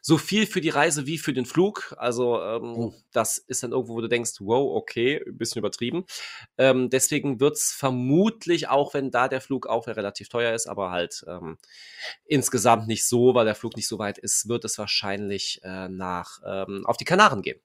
so 0.00 0.18
viel 0.18 0.46
für 0.46 0.60
die 0.60 0.68
Reise 0.68 1.06
wie 1.06 1.18
für 1.18 1.32
den 1.32 1.46
Flug. 1.46 1.94
Also 1.98 2.40
ähm, 2.42 2.74
oh. 2.76 2.94
das 3.12 3.38
ist 3.38 3.62
dann 3.62 3.72
irgendwo, 3.72 3.94
wo 3.94 4.00
du 4.00 4.08
denkst, 4.08 4.32
wow, 4.40 4.76
okay, 4.76 5.22
ein 5.26 5.36
bisschen 5.36 5.60
übertrieben. 5.60 6.04
Ähm, 6.58 6.90
deswegen 6.90 7.40
wird's 7.40 7.72
vermutlich, 7.72 8.68
auch 8.68 8.94
wenn 8.94 9.10
da 9.10 9.28
der 9.28 9.40
Flug 9.40 9.66
auch 9.66 9.86
relativ 9.86 10.28
teuer 10.28 10.54
ist, 10.54 10.66
aber 10.66 10.90
halt 10.90 11.24
ähm, 11.28 11.58
insgesamt 12.24 12.86
nicht 12.86 13.06
so, 13.06 13.34
weil 13.34 13.44
der 13.44 13.54
Flug 13.54 13.76
nicht 13.76 13.88
so 13.88 13.98
weit 13.98 14.18
ist, 14.18 14.48
wird 14.48 14.64
es 14.64 14.78
wahrscheinlich 14.78 15.60
äh, 15.62 15.88
nach 15.88 16.40
ähm, 16.46 16.86
auf 16.86 16.96
die 16.96 17.04
Kanaren 17.04 17.42
gehen. 17.42 17.60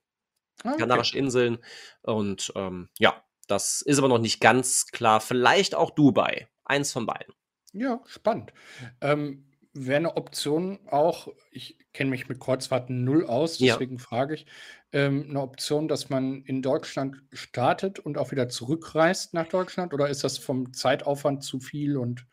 Ah, 0.62 0.70
okay. 0.70 0.80
Kanarische 0.80 1.18
Inseln. 1.18 1.58
Und 2.02 2.52
ähm, 2.56 2.88
ja, 2.98 3.22
das 3.46 3.82
ist 3.82 3.98
aber 3.98 4.08
noch 4.08 4.18
nicht 4.18 4.40
ganz 4.40 4.86
klar. 4.86 5.20
Vielleicht 5.20 5.74
auch 5.74 5.90
Dubai. 5.90 6.48
Eins 6.64 6.92
von 6.92 7.06
beiden. 7.06 7.34
Ja, 7.72 8.00
spannend. 8.06 8.52
Ähm, 9.00 9.46
Wäre 9.76 9.96
eine 9.96 10.16
Option 10.16 10.78
auch, 10.86 11.28
ich 11.50 11.78
kenne 11.92 12.10
mich 12.10 12.28
mit 12.28 12.40
Kreuzfahrten 12.40 13.04
null 13.04 13.26
aus, 13.26 13.58
deswegen 13.58 13.96
ja. 13.96 14.02
frage 14.02 14.34
ich, 14.34 14.46
ähm, 14.92 15.26
eine 15.28 15.40
Option, 15.42 15.88
dass 15.88 16.08
man 16.08 16.42
in 16.42 16.62
Deutschland 16.62 17.22
startet 17.32 17.98
und 17.98 18.16
auch 18.18 18.30
wieder 18.30 18.48
zurückreist 18.48 19.34
nach 19.34 19.48
Deutschland? 19.48 19.92
Oder 19.92 20.08
ist 20.08 20.24
das 20.24 20.38
vom 20.38 20.72
Zeitaufwand 20.72 21.44
zu 21.44 21.60
viel 21.60 21.96
und 21.96 22.26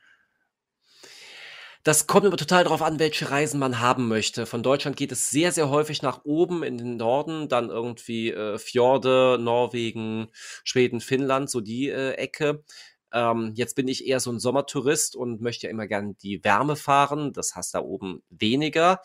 das 1.84 2.08
kommt 2.08 2.26
aber 2.26 2.38
total 2.38 2.64
darauf 2.64 2.82
an, 2.82 2.98
welche 2.98 3.30
Reisen 3.30 3.60
man 3.60 3.82
haben 3.82 4.08
möchte. 4.08 4.46
Von 4.46 4.64
Deutschland 4.64 4.96
geht 4.96 5.12
es 5.12 5.30
sehr, 5.30 5.52
sehr 5.52 5.70
häufig 5.70 6.02
nach 6.02 6.22
oben 6.24 6.64
in 6.64 6.78
den 6.78 6.96
Norden, 6.96 7.50
dann 7.50 7.70
irgendwie 7.70 8.32
äh, 8.32 8.58
Fjorde, 8.58 9.38
Norwegen, 9.38 10.30
Schweden, 10.64 11.02
Finnland, 11.02 11.50
so 11.50 11.60
die 11.60 11.90
äh, 11.90 12.14
Ecke. 12.14 12.64
Ähm, 13.14 13.54
jetzt 13.56 13.76
bin 13.76 13.88
ich 13.88 14.08
eher 14.08 14.20
so 14.20 14.32
ein 14.32 14.40
Sommertourist 14.40 15.16
und 15.16 15.42
möchte 15.42 15.68
ja 15.68 15.72
immer 15.72 15.88
gerne 15.88 16.16
die 16.16 16.44
Wärme 16.44 16.76
fahren. 16.76 17.32
Das 17.34 17.56
hast 17.56 17.74
da 17.76 17.80
oben 17.80 18.24
weniger. 18.30 19.02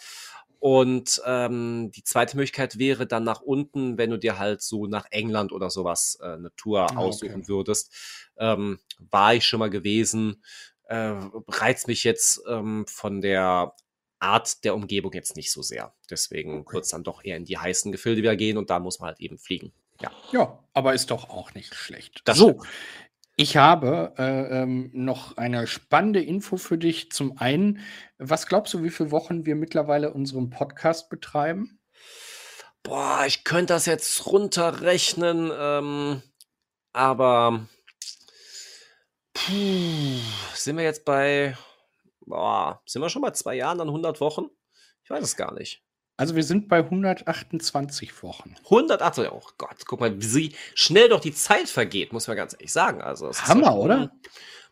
Und 0.61 1.23
ähm, 1.25 1.93
die 1.95 2.03
zweite 2.03 2.37
Möglichkeit 2.37 2.79
wäre 2.79 3.07
dann 3.07 3.23
nach 3.23 3.43
unten, 3.43 3.97
wenn 3.97 4.11
du 4.11 4.19
dir 4.19 4.41
halt 4.41 4.61
so 4.61 4.87
nach 4.87 5.07
England 5.12 5.53
oder 5.53 5.71
sowas 5.71 6.19
äh, 6.21 6.33
eine 6.33 6.50
Tour 6.57 6.91
ah, 6.91 6.97
aussuchen 6.97 7.43
okay. 7.43 7.49
würdest. 7.49 7.95
Ähm, 8.38 8.81
war 8.99 9.35
ich 9.35 9.45
schon 9.45 9.61
mal 9.61 9.71
gewesen 9.71 10.43
äh, 10.88 11.15
reizt 11.47 11.87
mich 11.87 12.03
jetzt 12.03 12.41
ähm, 12.49 12.87
von 12.88 13.21
der 13.21 13.75
Art 14.19 14.65
der 14.65 14.75
Umgebung 14.75 15.12
jetzt 15.12 15.37
nicht 15.37 15.53
so 15.53 15.62
sehr. 15.62 15.95
Deswegen 16.11 16.61
okay. 16.61 16.75
wird 16.75 16.85
es 16.85 16.91
dann 16.91 17.05
doch 17.05 17.23
eher 17.23 17.37
in 17.37 17.45
die 17.45 17.59
heißen 17.59 17.93
Gefilde 17.93 18.23
wieder 18.23 18.37
gehen 18.37 18.59
und 18.59 18.71
da 18.71 18.81
muss 18.81 18.99
man 18.99 19.09
halt 19.09 19.21
eben 19.21 19.38
fliegen. 19.38 19.73
Ja, 20.00 20.11
ja 20.33 20.59
aber 20.73 20.95
ist 20.95 21.11
doch 21.11 21.29
auch 21.29 21.55
nicht 21.55 21.75
schlecht. 21.75 22.23
Das 22.25 22.38
so, 22.38 22.62
ich 23.38 23.57
habe 23.57 24.12
äh, 24.18 24.62
ähm, 24.62 24.90
noch 24.92 25.37
eine 25.37 25.66
spannende 25.66 26.21
Info 26.21 26.57
für 26.57 26.76
dich. 26.76 27.11
Zum 27.12 27.38
einen, 27.38 27.80
was 28.18 28.47
glaubst 28.47 28.75
du, 28.75 28.83
wie 28.83 28.90
viele 28.90 29.12
Wochen 29.12 29.47
wir 29.47 29.54
mittlerweile 29.54 30.12
unseren 30.12 30.50
Podcast 30.50 31.09
betreiben? 31.09 31.80
Boah, 32.83 33.25
ich 33.26 33.45
könnte 33.45 33.73
das 33.75 33.87
jetzt 33.87 34.26
runterrechnen, 34.26 35.52
ähm, 35.57 36.23
aber 36.92 37.68
Puh, 39.35 40.18
sind 40.54 40.76
wir 40.76 40.85
jetzt 40.85 41.04
bei, 41.04 41.57
boah, 42.26 42.83
sind 42.87 43.02
wir 43.02 43.09
schon 43.09 43.23
bei 43.23 43.30
zwei 43.30 43.54
Jahren 43.54 43.80
an 43.80 43.88
100 43.88 44.21
Wochen? 44.21 44.47
Ich 45.04 45.11
weiß 45.11 45.23
es 45.23 45.37
gar 45.37 45.54
nicht. 45.54 45.83
Also 46.19 46.35
wir 46.35 46.43
sind 46.43 46.69
bei 46.69 46.79
128 46.79 48.23
Wochen. 48.25 48.57
128, 48.65 49.33
oh 49.33 49.41
Gott, 49.57 49.87
guck 49.87 50.01
mal, 50.01 50.13
wie 50.21 50.53
schnell 50.75 51.09
doch 51.09 51.21
die 51.21 51.33
Zeit 51.33 51.69
vergeht, 51.69 52.13
muss 52.13 52.27
man 52.27 52.37
ganz 52.37 52.55
ehrlich 52.55 52.73
sagen. 52.73 53.01
Also 53.01 53.31
Hammer, 53.33 53.77
oder? 53.77 54.11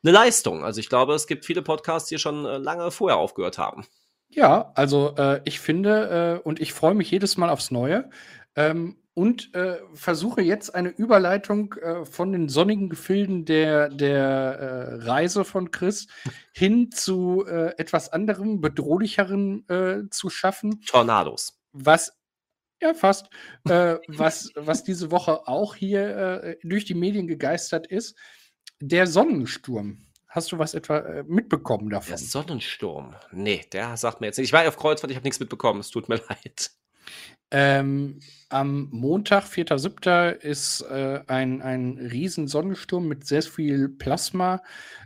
Eine 0.02 0.12
Leistung. 0.12 0.64
Also 0.64 0.80
ich 0.80 0.88
glaube, 0.88 1.14
es 1.14 1.28
gibt 1.28 1.44
viele 1.44 1.62
Podcasts, 1.62 2.08
die 2.08 2.18
schon 2.18 2.44
äh, 2.44 2.58
lange 2.58 2.90
vorher 2.90 3.18
aufgehört 3.18 3.58
haben. 3.58 3.86
Ja, 4.28 4.72
also 4.74 5.14
äh, 5.16 5.40
ich 5.44 5.60
finde 5.60 6.40
äh, 6.44 6.46
und 6.46 6.60
ich 6.60 6.72
freue 6.72 6.94
mich 6.94 7.12
jedes 7.12 7.36
Mal 7.36 7.48
aufs 7.48 7.70
Neue. 7.70 8.10
Ähm, 8.56 8.96
und 9.16 9.54
äh, 9.54 9.78
versuche 9.94 10.42
jetzt 10.42 10.74
eine 10.74 10.90
Überleitung 10.90 11.72
äh, 11.74 12.04
von 12.04 12.32
den 12.32 12.50
sonnigen 12.50 12.90
Gefilden 12.90 13.46
der, 13.46 13.88
der 13.88 14.18
äh, 14.20 14.94
Reise 15.06 15.46
von 15.46 15.70
Chris 15.70 16.06
hin 16.52 16.90
zu 16.90 17.46
äh, 17.46 17.72
etwas 17.78 18.12
anderem, 18.12 18.60
bedrohlicheren 18.60 19.66
äh, 19.70 20.10
zu 20.10 20.28
schaffen. 20.28 20.82
Tornados. 20.82 21.58
Was, 21.72 22.12
ja, 22.82 22.92
fast, 22.92 23.30
äh, 23.64 23.96
was, 24.08 24.50
was 24.54 24.84
diese 24.84 25.10
Woche 25.10 25.48
auch 25.48 25.74
hier 25.74 26.58
durch 26.62 26.84
die 26.84 26.94
Medien 26.94 27.26
gegeistert 27.26 27.86
ist, 27.86 28.18
der 28.80 29.06
Sonnensturm. 29.06 30.04
Hast 30.28 30.52
du 30.52 30.58
was 30.58 30.74
etwa 30.74 31.24
mitbekommen 31.26 31.88
davon? 31.88 32.08
Der 32.10 32.18
Sonnensturm? 32.18 33.14
Nee, 33.32 33.64
der 33.72 33.96
sagt 33.96 34.20
mir 34.20 34.26
jetzt 34.26 34.36
nicht. 34.36 34.48
Ich 34.48 34.52
war 34.52 34.68
auf 34.68 34.76
Kreuzfahrt, 34.76 35.10
ich 35.10 35.16
habe 35.16 35.24
nichts 35.24 35.40
mitbekommen. 35.40 35.80
Es 35.80 35.88
tut 35.88 36.10
mir 36.10 36.16
leid. 36.28 36.70
Ähm, 37.58 38.20
am 38.50 38.90
Montag, 38.90 39.44
4.7., 39.44 40.30
ist 40.32 40.82
äh, 40.82 41.20
ein, 41.26 41.62
ein 41.62 41.96
riesen 41.96 42.48
Sonnensturm 42.48 43.08
mit 43.08 43.26
sehr 43.26 43.40
viel 43.40 43.88
Plasma 43.88 44.62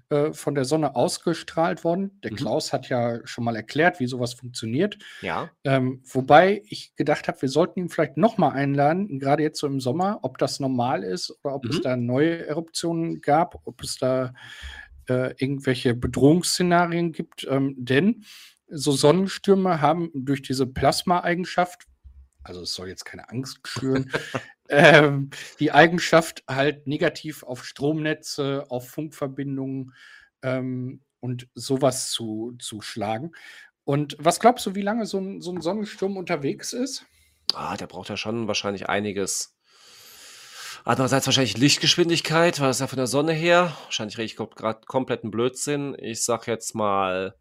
äh, 0.09 0.33
von 0.33 0.57
der 0.57 0.65
Sonne 0.65 0.97
ausgestrahlt 0.97 1.85
worden. 1.85 2.19
Der 2.25 2.33
mhm. 2.33 2.37
Klaus 2.37 2.73
hat 2.73 2.89
ja 2.89 3.25
schon 3.25 3.45
mal 3.45 3.55
erklärt, 3.55 4.01
wie 4.01 4.09
sowas 4.09 4.35
funktioniert. 4.35 4.99
Ja. 5.23 5.49
Ähm, 5.63 6.03
wobei 6.05 6.63
ich 6.67 6.97
gedacht 6.97 7.29
habe, 7.29 7.41
wir 7.41 7.49
sollten 7.49 7.79
ihn 7.79 7.89
vielleicht 7.89 8.17
nochmal 8.17 8.55
einladen, 8.55 9.21
gerade 9.21 9.45
jetzt 9.45 9.61
so 9.61 9.69
im 9.69 9.79
Sommer, 9.79 10.19
ob 10.23 10.39
das 10.39 10.59
normal 10.59 11.05
ist 11.05 11.33
oder 11.45 11.55
ob 11.55 11.65
mhm. 11.65 11.71
es 11.71 11.81
da 11.83 11.97
neue 11.97 12.49
Eruptionen 12.49 13.21
gab, 13.21 13.61
ob 13.65 13.81
es 13.81 13.97
da 13.97 14.35
äh, 15.09 15.35
irgendwelche 15.39 15.95
Bedrohungsszenarien 15.95 17.13
gibt. 17.13 17.47
Ähm, 17.49 17.77
denn 17.79 18.25
so 18.67 18.91
Sonnenstürme 18.91 19.81
haben 19.81 20.11
durch 20.15 20.43
diese 20.43 20.67
Plasma-Eigenschaft 20.67 21.87
also 22.43 22.63
es 22.63 22.75
soll 22.75 22.89
jetzt 22.89 23.05
keine 23.05 23.29
Angst 23.29 23.61
schüren, 23.67 24.11
ähm, 24.69 25.31
die 25.59 25.73
Eigenschaft 25.73 26.45
halt 26.49 26.87
negativ 26.87 27.43
auf 27.43 27.65
Stromnetze, 27.65 28.67
auf 28.69 28.89
Funkverbindungen 28.89 29.95
ähm, 30.43 31.03
und 31.21 31.49
sowas 31.55 32.11
zu, 32.11 32.57
zu 32.59 32.81
schlagen. 32.81 33.33
Und 33.85 34.17
was 34.19 34.41
glaubst 34.41 34.67
du, 34.67 34.75
wie 34.75 34.83
lange 34.83 35.07
so 35.07 35.19
ein, 35.19 35.41
so 35.41 35.53
ein 35.53 35.61
Sonnensturm 35.61 36.17
unterwegs 36.17 36.73
ist? 36.73 37.05
Ah, 37.55 37.77
der 37.77 37.87
braucht 37.87 38.09
ja 38.09 38.17
schon 38.17 38.47
wahrscheinlich 38.47 38.89
einiges. 38.89 39.57
Andererseits 40.85 41.27
wahrscheinlich 41.27 41.59
Lichtgeschwindigkeit, 41.59 42.61
weil 42.61 42.71
es 42.71 42.79
ja 42.79 42.87
von 42.87 42.97
der 42.97 43.07
Sonne 43.07 43.33
her. 43.33 43.77
Wahrscheinlich 43.85 44.17
rede 44.17 44.27
ich 44.27 44.37
gerade 44.37 44.87
kompletten 44.87 45.31
Blödsinn. 45.31 45.95
Ich 45.99 46.25
sag 46.25 46.47
jetzt 46.47 46.75
mal 46.75 47.35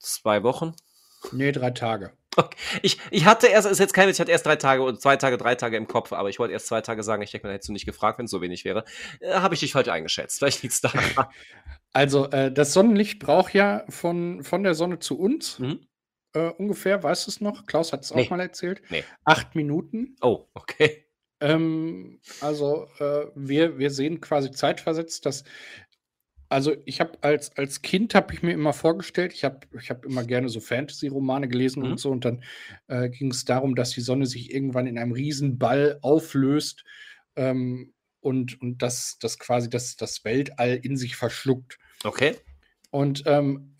zwei 0.00 0.42
Wochen. 0.42 0.74
Nee, 1.32 1.52
drei 1.52 1.70
Tage. 1.70 2.12
Okay. 2.36 2.56
Ich, 2.82 2.98
ich 3.10 3.24
hatte 3.26 3.46
erst, 3.46 3.68
ist 3.68 3.78
jetzt 3.78 3.94
kein 3.94 4.08
ich 4.08 4.18
hatte 4.18 4.32
erst 4.32 4.46
drei 4.46 4.56
Tage 4.56 4.82
und 4.82 5.00
zwei 5.00 5.16
Tage, 5.16 5.36
drei 5.36 5.54
Tage 5.54 5.76
im 5.76 5.86
Kopf, 5.86 6.12
aber 6.12 6.28
ich 6.28 6.38
wollte 6.38 6.52
erst 6.52 6.66
zwei 6.66 6.80
Tage 6.80 7.02
sagen. 7.02 7.22
Ich 7.22 7.30
denke, 7.30 7.46
dann 7.46 7.52
hättest 7.52 7.68
du 7.68 7.72
nicht 7.72 7.86
gefragt, 7.86 8.18
wenn 8.18 8.24
es 8.24 8.30
so 8.30 8.40
wenig 8.40 8.64
wäre. 8.64 8.84
Äh, 9.20 9.34
Habe 9.34 9.54
ich 9.54 9.60
dich 9.60 9.72
falsch 9.72 9.88
eingeschätzt. 9.88 10.38
Vielleicht 10.38 10.62
liegt 10.62 10.74
es 10.74 10.80
da. 10.80 10.92
Also, 11.96 12.28
äh, 12.30 12.50
das 12.50 12.72
Sonnenlicht 12.72 13.20
braucht 13.20 13.54
ja 13.54 13.84
von, 13.88 14.42
von 14.42 14.64
der 14.64 14.74
Sonne 14.74 14.98
zu 14.98 15.16
uns 15.16 15.60
mhm. 15.60 15.86
äh, 16.32 16.48
ungefähr, 16.48 17.00
weißt 17.00 17.28
du 17.28 17.30
es 17.30 17.40
noch? 17.40 17.66
Klaus 17.66 17.92
hat 17.92 18.02
es 18.02 18.10
auch 18.10 18.16
nee. 18.16 18.26
mal 18.28 18.40
erzählt. 18.40 18.82
Nee. 18.88 19.04
Acht 19.24 19.54
Minuten. 19.54 20.16
Oh, 20.20 20.48
okay. 20.54 21.06
Ähm, 21.40 22.20
also, 22.40 22.88
äh, 22.98 23.26
wir, 23.36 23.78
wir 23.78 23.92
sehen 23.92 24.20
quasi 24.20 24.50
zeitversetzt, 24.50 25.24
dass 25.24 25.44
also 26.54 26.76
ich 26.84 27.00
habe 27.00 27.18
als, 27.20 27.56
als 27.56 27.82
Kind 27.82 28.14
habe 28.14 28.32
ich 28.32 28.44
mir 28.44 28.52
immer 28.52 28.72
vorgestellt, 28.72 29.32
ich 29.32 29.42
habe 29.42 29.66
ich 29.76 29.90
hab 29.90 30.04
immer 30.04 30.22
gerne 30.22 30.48
so 30.48 30.60
Fantasy-Romane 30.60 31.48
gelesen 31.48 31.82
mhm. 31.82 31.90
und 31.90 32.00
so, 32.00 32.12
und 32.12 32.24
dann 32.24 32.44
äh, 32.86 33.08
ging 33.08 33.32
es 33.32 33.44
darum, 33.44 33.74
dass 33.74 33.90
die 33.90 34.00
Sonne 34.00 34.26
sich 34.26 34.54
irgendwann 34.54 34.86
in 34.86 34.96
einem 34.96 35.10
Riesenball 35.10 35.98
auflöst 36.00 36.84
ähm, 37.34 37.92
und, 38.20 38.60
und 38.60 38.82
dass 38.82 39.18
das 39.20 39.40
quasi 39.40 39.68
das, 39.68 39.96
das 39.96 40.24
Weltall 40.24 40.78
in 40.80 40.96
sich 40.96 41.16
verschluckt. 41.16 41.76
Okay. 42.04 42.36
Und 42.92 43.24
ähm, 43.26 43.76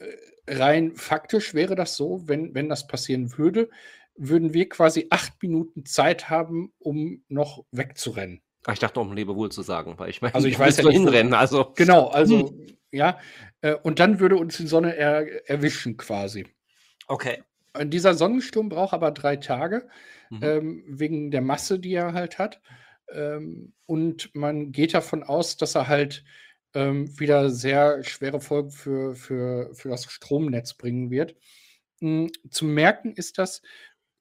rein 0.48 0.96
faktisch 0.96 1.54
wäre 1.54 1.76
das 1.76 1.94
so, 1.94 2.26
wenn, 2.26 2.56
wenn 2.56 2.68
das 2.68 2.88
passieren 2.88 3.38
würde, 3.38 3.70
würden 4.16 4.52
wir 4.52 4.68
quasi 4.68 5.06
acht 5.10 5.40
Minuten 5.40 5.86
Zeit 5.86 6.28
haben, 6.28 6.72
um 6.80 7.22
noch 7.28 7.64
wegzurennen. 7.70 8.42
Ich 8.72 8.78
dachte, 8.78 9.00
um 9.00 9.12
Lebewohl 9.12 9.50
zu 9.52 9.62
sagen, 9.62 9.94
weil 9.98 10.10
ich 10.10 10.22
meine, 10.22 10.34
also 10.34 10.48
ich 10.48 10.58
weiß 10.58 10.78
ja 10.78 10.84
nicht, 10.84 10.94
hinrennen, 10.94 11.34
also. 11.34 11.72
Genau, 11.76 12.08
also, 12.12 12.48
hm. 12.50 12.76
ja. 12.92 13.18
Äh, 13.60 13.74
und 13.74 13.98
dann 13.98 14.20
würde 14.20 14.36
uns 14.36 14.56
die 14.56 14.66
Sonne 14.66 14.96
er, 14.96 15.48
erwischen 15.48 15.96
quasi. 15.96 16.46
Okay. 17.06 17.42
Und 17.76 17.90
dieser 17.90 18.14
Sonnensturm 18.14 18.68
braucht 18.68 18.94
aber 18.94 19.10
drei 19.10 19.36
Tage, 19.36 19.88
mhm. 20.30 20.40
ähm, 20.42 20.84
wegen 20.86 21.30
der 21.30 21.42
Masse, 21.42 21.78
die 21.78 21.92
er 21.92 22.12
halt 22.12 22.38
hat. 22.38 22.60
Ähm, 23.12 23.72
und 23.86 24.34
man 24.34 24.72
geht 24.72 24.94
davon 24.94 25.22
aus, 25.22 25.56
dass 25.56 25.74
er 25.74 25.88
halt 25.88 26.24
ähm, 26.74 27.18
wieder 27.18 27.50
sehr 27.50 28.02
schwere 28.04 28.40
Folgen 28.40 28.70
für, 28.70 29.14
für, 29.14 29.74
für 29.74 29.88
das 29.90 30.04
Stromnetz 30.04 30.74
bringen 30.74 31.10
wird. 31.10 31.36
Hm, 32.00 32.30
zu 32.50 32.64
merken 32.64 33.12
ist 33.12 33.38
das 33.38 33.62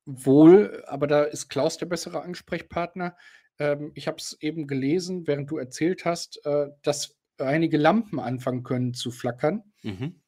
wohl, 0.05 0.83
aber 0.87 1.07
da 1.07 1.23
ist 1.23 1.49
Klaus 1.49 1.77
der 1.77 1.85
bessere 1.85 2.21
Ansprechpartner. 2.21 3.15
Ähm, 3.59 3.91
ich 3.95 4.07
habe 4.07 4.17
es 4.17 4.37
eben 4.41 4.67
gelesen, 4.67 5.27
während 5.27 5.49
du 5.49 5.57
erzählt 5.57 6.05
hast, 6.05 6.45
äh, 6.45 6.67
dass 6.81 7.15
einige 7.37 7.77
Lampen 7.77 8.19
anfangen 8.19 8.63
können 8.63 8.93
zu 8.93 9.11
flackern. 9.11 9.63
Mhm. 9.81 10.21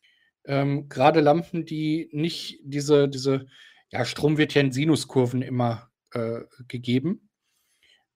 Ähm, 0.46 0.90
Gerade 0.90 1.22
Lampen, 1.22 1.66
die 1.66 2.10
nicht 2.12 2.60
diese, 2.64 3.08
diese, 3.08 3.48
ja, 3.90 4.06
Strom 4.06 4.38
wird 4.38 4.54
ja 4.54 4.62
in 4.62 4.72
Sinuskurven 4.72 5.42
immer 5.42 5.92
äh, 6.12 6.42
gegeben. 6.68 7.30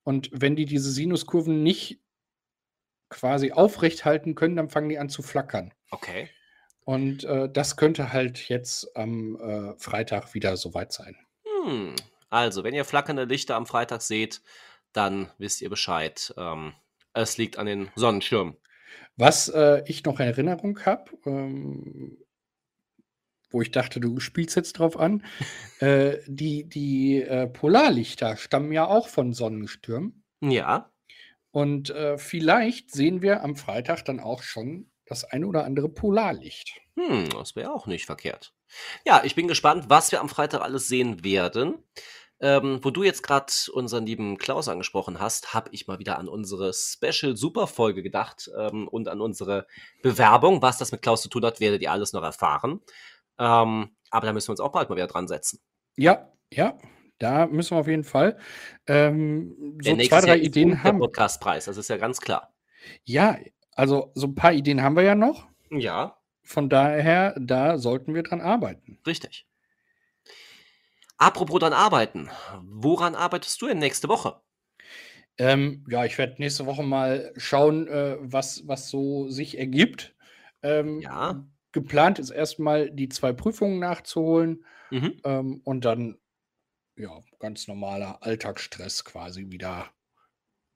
Und 0.03 0.29
wenn 0.33 0.55
die 0.55 0.65
diese 0.65 0.91
Sinuskurven 0.91 1.63
nicht 1.63 2.01
quasi 3.09 3.51
aufrecht 3.51 4.05
halten 4.05 4.35
können, 4.35 4.55
dann 4.55 4.69
fangen 4.69 4.89
die 4.89 4.99
an 4.99 5.09
zu 5.09 5.21
flackern. 5.21 5.73
Okay. 5.91 6.29
Und 6.85 7.23
äh, 7.23 7.49
das 7.51 7.77
könnte 7.77 8.13
halt 8.13 8.49
jetzt 8.49 8.95
am 8.95 9.35
äh, 9.35 9.77
Freitag 9.77 10.33
wieder 10.33 10.57
soweit 10.57 10.91
sein. 10.91 11.15
Hm. 11.43 11.95
Also, 12.29 12.63
wenn 12.63 12.73
ihr 12.73 12.85
flackernde 12.85 13.25
Lichter 13.25 13.55
am 13.55 13.65
Freitag 13.65 14.01
seht, 14.01 14.41
dann 14.93 15.31
wisst 15.38 15.62
ihr 15.62 15.69
Bescheid. 15.69 16.34
Ähm, 16.38 16.74
es 17.13 17.38
liegt 17.38 17.58
an 17.58 17.65
den 17.65 17.89
Sonnenschirmen. 17.96 18.58
Was 19.17 19.50
äh, 19.50 19.84
ich 19.86 20.03
noch 20.05 20.19
in 20.19 20.27
Erinnerung 20.27 20.79
habe, 20.86 21.12
ähm, 21.25 22.17
wo 23.51 23.62
ich 23.62 23.72
dachte, 23.72 24.00
du 24.00 24.19
spielst 24.19 24.55
jetzt 24.55 24.74
drauf 24.74 24.98
an, 24.98 25.25
äh, 25.79 26.17
die, 26.27 26.67
die 26.67 27.22
äh, 27.22 27.48
Polarlichter 27.48 28.38
stammen 28.38 28.72
ja 28.72 28.88
auch 28.88 29.08
von 29.08 29.34
Sonnenstürmen. 29.34 30.24
Ja. 30.41 30.91
Und 31.51 31.89
äh, 31.89 32.17
vielleicht 32.17 32.91
sehen 32.91 33.22
wir 33.22 33.43
am 33.43 33.55
Freitag 33.55 34.05
dann 34.05 34.19
auch 34.19 34.43
schon 34.43 34.91
das 35.05 35.25
ein 35.25 35.43
oder 35.43 35.65
andere 35.65 35.89
Polarlicht. 35.89 36.79
Hm, 36.96 37.29
das 37.29 37.55
wäre 37.55 37.74
auch 37.74 37.88
nicht 37.88 38.05
verkehrt. 38.05 38.53
Ja, 39.05 39.24
ich 39.24 39.36
bin 39.36 39.48
gespannt, 39.48 39.86
was 39.88 40.12
wir 40.12 40.22
am 40.22 40.29
Freitag 40.29 40.62
alles 40.62 40.88
sehen 40.88 41.24
werden. 41.24 41.84
Ähm, 42.41 42.79
wo 42.81 42.89
du 42.89 43.03
jetzt 43.03 43.22
gerade 43.22 43.51
unseren 43.74 44.05
lieben 44.05 44.38
Klaus 44.38 44.69
angesprochen 44.69 45.19
hast, 45.19 45.53
habe 45.53 45.69
ich 45.74 45.88
mal 45.88 46.00
wieder 46.00 46.17
an 46.17 46.29
unsere 46.29 46.74
Special 46.74 47.36
Super 47.36 47.67
Folge 47.67 48.01
gedacht 48.01 48.50
ähm, 48.58 48.88
und 48.88 49.10
an 49.10 49.19
unsere 49.19 49.67
Bewerbung. 50.01 50.62
Was 50.62 50.77
das 50.77 50.91
mit 50.91 51.01
Klaus 51.01 51.22
zu 51.22 51.29
tun 51.29 51.46
hat, 51.46 51.60
werdet 51.60 51.81
ihr 51.81 51.91
alles 51.91 52.13
noch 52.13 52.24
erfahren. 52.24 52.81
Ähm, 53.38 53.89
aber 54.10 54.25
da 54.27 54.34
müssen 54.34 54.48
wir 54.48 54.53
uns 54.53 54.62
auch 54.62 54.72
bald 54.72 54.89
mal 54.89 54.96
wieder 54.96 55.08
dran 55.08 55.27
setzen. 55.27 55.60
Ja, 55.98 56.31
ja, 56.51 56.77
da 57.19 57.48
müssen 57.48 57.75
wir 57.75 57.81
auf 57.81 57.88
jeden 57.88 58.05
Fall. 58.05 58.38
Ähm, 58.88 59.77
so 59.84 59.96
zwei, 59.98 60.22
drei 60.22 60.27
Jahr 60.27 60.38
Ideen 60.38 60.84
haben. 60.84 61.00
Der 61.00 61.08
Podcastpreis, 61.08 61.65
das 61.65 61.75
ist 61.75 61.89
ja 61.89 61.98
ganz 61.98 62.22
klar. 62.22 62.53
Ja, 63.03 63.38
also 63.74 64.12
so 64.15 64.27
ein 64.27 64.36
paar 64.36 64.53
Ideen 64.53 64.81
haben 64.81 64.96
wir 64.96 65.03
ja 65.03 65.15
noch. 65.15 65.48
Ja. 65.69 66.15
Von 66.43 66.69
daher, 66.69 67.36
da 67.38 67.77
sollten 67.77 68.15
wir 68.15 68.24
dran 68.24 68.41
arbeiten. 68.41 69.00
Richtig. 69.05 69.46
Apropos 71.19 71.59
dran 71.59 71.73
arbeiten, 71.73 72.29
woran 72.63 73.13
arbeitest 73.13 73.61
du 73.61 73.67
denn 73.67 73.79
nächste 73.79 74.07
Woche? 74.07 74.41
Ähm, 75.38 75.85
ja, 75.89 76.05
ich 76.05 76.17
werde 76.17 76.35
nächste 76.39 76.65
Woche 76.65 76.81
mal 76.81 77.33
schauen, 77.35 77.88
äh, 77.89 78.15
was, 78.19 78.67
was 78.67 78.89
so 78.89 79.29
sich 79.29 79.57
ergibt. 79.57 80.15
Ähm, 80.63 81.01
ja. 81.01 81.45
Geplant 81.73 82.19
ist 82.19 82.29
erstmal 82.29 82.89
die 82.89 83.09
zwei 83.09 83.33
Prüfungen 83.33 83.79
nachzuholen 83.79 84.65
mhm. 84.91 85.19
ähm, 85.25 85.61
und 85.65 85.83
dann 85.83 86.17
ja, 86.95 87.21
ganz 87.39 87.67
normaler 87.67 88.23
Alltagsstress 88.23 89.03
quasi 89.03 89.51
wieder 89.51 89.91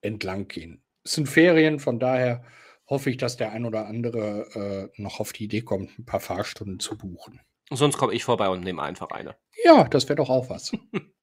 entlang 0.02 0.50
gehen. 0.50 0.84
Es 1.06 1.14
sind 1.14 1.28
Ferien, 1.28 1.80
von 1.80 2.00
daher 2.00 2.44
hoffe 2.90 3.10
ich, 3.10 3.18
dass 3.18 3.38
der 3.38 3.54
ein 3.54 3.66
oder 3.66 3.88
andere 3.88 4.92
äh, 4.96 5.02
noch 5.02 5.22
auf 5.22 5.32
die 5.32 5.46
Idee 5.46 5.62
kommt, 5.62 5.98
ein 5.98 6.06
paar 6.06 6.20
Fahrstunden 6.20 6.80
zu 6.80 6.98
buchen. 6.98 7.40
Sonst 7.72 7.98
komme 7.98 8.14
ich 8.14 8.24
vorbei 8.24 8.50
und 8.50 8.64
nehme 8.64 8.82
einfach 8.82 9.10
eine. 9.12 9.36
Ja, 9.64 9.86
das 9.86 10.08
wäre 10.10 10.18
doch 10.18 10.30
auch 10.30 10.50
was. 10.50 10.72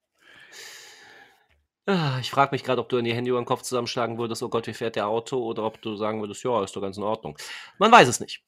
Ich 2.21 2.29
frage 2.29 2.51
mich 2.51 2.63
gerade, 2.63 2.79
ob 2.79 2.89
du 2.89 2.97
in 2.97 3.05
die 3.05 3.13
Hände 3.13 3.31
über 3.31 3.41
den 3.41 3.45
Kopf 3.45 3.63
zusammenschlagen 3.63 4.17
würdest, 4.17 4.43
oh 4.43 4.49
Gott, 4.49 4.67
wie 4.67 4.73
fährt 4.73 4.95
der 4.95 5.07
Auto? 5.07 5.37
Oder 5.37 5.63
ob 5.63 5.81
du 5.81 5.95
sagen 5.95 6.21
würdest, 6.21 6.43
ja, 6.43 6.63
ist 6.63 6.75
doch 6.75 6.81
ganz 6.81 6.97
in 6.97 7.03
Ordnung. 7.03 7.37
Man 7.79 7.91
weiß 7.91 8.07
es 8.07 8.19
nicht. 8.19 8.43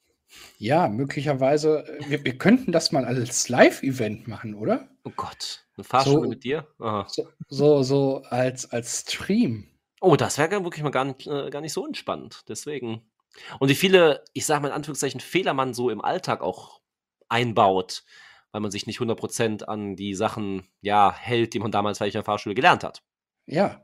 Ja, 0.58 0.88
möglicherweise. 0.88 1.84
Äh, 1.86 2.10
wir, 2.10 2.24
wir 2.24 2.38
könnten 2.38 2.72
das 2.72 2.92
mal 2.92 3.04
als 3.04 3.48
Live-Event 3.48 4.28
machen, 4.28 4.54
oder? 4.54 4.88
Oh 5.04 5.12
Gott, 5.14 5.64
eine 5.76 5.84
Fahrschule 5.84 6.22
so, 6.22 6.28
mit 6.28 6.44
dir? 6.44 6.66
So, 7.08 7.28
so, 7.48 7.82
so, 7.82 8.22
als, 8.30 8.70
als 8.70 9.00
Stream. 9.00 9.68
Oh, 10.00 10.16
das 10.16 10.38
wäre 10.38 10.64
wirklich 10.64 10.82
mal 10.82 10.90
gar 10.90 11.04
nicht, 11.04 11.26
äh, 11.26 11.50
gar 11.50 11.60
nicht 11.60 11.72
so 11.72 11.86
entspannt. 11.86 12.42
Deswegen. 12.48 13.10
Und 13.58 13.68
wie 13.68 13.74
viele, 13.74 14.24
ich 14.32 14.46
sage 14.46 14.62
mal 14.62 14.68
in 14.68 14.74
Anführungszeichen, 14.74 15.20
Fehler 15.20 15.54
man 15.54 15.74
so 15.74 15.90
im 15.90 16.00
Alltag 16.00 16.40
auch 16.40 16.80
einbaut, 17.28 18.04
weil 18.52 18.60
man 18.60 18.70
sich 18.70 18.86
nicht 18.86 19.00
100% 19.00 19.64
an 19.64 19.96
die 19.96 20.14
Sachen 20.14 20.68
ja, 20.80 21.14
hält, 21.14 21.54
die 21.54 21.58
man 21.58 21.72
damals 21.72 21.98
vielleicht 21.98 22.14
in 22.14 22.20
der 22.20 22.24
Fahrschule 22.24 22.54
gelernt 22.54 22.84
hat. 22.84 23.02
Ja. 23.46 23.82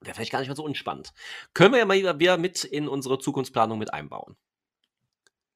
Wäre 0.00 0.14
vielleicht 0.14 0.32
gar 0.32 0.40
nicht 0.40 0.48
mehr 0.48 0.56
so 0.56 0.64
unspannend. 0.64 1.12
Können 1.54 1.72
wir 1.72 1.78
ja 1.78 1.86
mal 1.86 2.18
wieder 2.18 2.36
mit 2.36 2.64
in 2.64 2.88
unsere 2.88 3.18
Zukunftsplanung 3.18 3.78
mit 3.78 3.92
einbauen. 3.92 4.36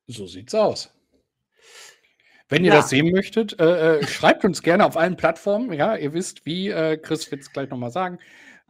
So 0.07 0.27
sieht's 0.27 0.55
aus. 0.55 0.93
Wenn 2.49 2.65
ihr 2.65 2.73
ja. 2.73 2.79
das 2.79 2.89
sehen 2.89 3.13
möchtet, 3.13 3.61
äh, 3.61 3.99
äh, 3.99 4.07
schreibt 4.07 4.45
uns 4.45 4.63
gerne 4.63 4.85
auf 4.85 4.97
allen 4.97 5.17
Plattformen. 5.17 5.73
Ja, 5.73 5.95
ihr 5.95 6.13
wisst, 6.13 6.47
wie 6.47 6.69
äh, 6.69 6.97
Chris 6.97 7.31
wird 7.31 7.43
es 7.43 7.53
gleich 7.53 7.71
nochmal 7.71 7.93
sagen. 7.93 8.19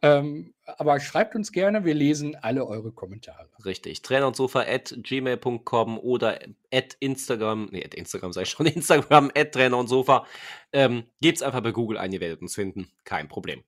Ähm, 0.03 0.53
aber 0.79 1.01
schreibt 1.01 1.35
uns 1.35 1.53
gerne, 1.53 1.85
wir 1.85 1.95
lesen 1.95 2.37
alle 2.37 2.67
eure 2.67 2.93
Kommentare. 2.93 3.49
Richtig. 3.65 4.03
Trainer 4.03 4.27
und 4.27 4.37
Sofa 4.37 4.61
at 4.61 4.95
gmail.com 4.97 5.99
oder 5.99 6.39
at 6.73 6.97
Instagram, 7.01 7.69
nee, 7.73 7.85
at 7.85 7.95
Instagram 7.95 8.33
sei 8.33 8.45
schon, 8.45 8.67
Instagram 8.67 9.31
at 9.35 9.53
Trainer 9.53 9.79
und 9.79 9.89
Sofa. 9.89 10.27
Ähm, 10.73 11.05
gebt's 11.21 11.43
einfach 11.43 11.61
bei 11.61 11.73
Google 11.73 11.99
ein, 11.99 12.13
ihr 12.13 12.21
werdet 12.21 12.43
uns 12.43 12.55
finden. 12.55 12.91
Kein 13.05 13.29
Problem. 13.29 13.63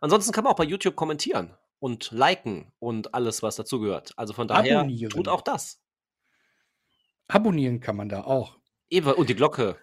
Ansonsten 0.00 0.32
kann 0.32 0.44
man 0.44 0.52
auch 0.52 0.56
bei 0.56 0.64
YouTube 0.64 0.96
kommentieren 0.96 1.54
und 1.78 2.10
liken 2.10 2.72
und 2.78 3.14
alles, 3.14 3.42
was 3.42 3.56
dazugehört. 3.56 4.12
Also 4.16 4.32
von 4.32 4.48
daher 4.48 4.80
Abonnieren. 4.80 5.10
tut 5.10 5.28
auch 5.28 5.42
das. 5.42 5.80
Abonnieren 7.28 7.80
kann 7.80 7.96
man 7.96 8.08
da 8.08 8.24
auch. 8.24 8.58
Eben, 8.88 9.12
und 9.12 9.28
die 9.28 9.34
Glocke. 9.34 9.76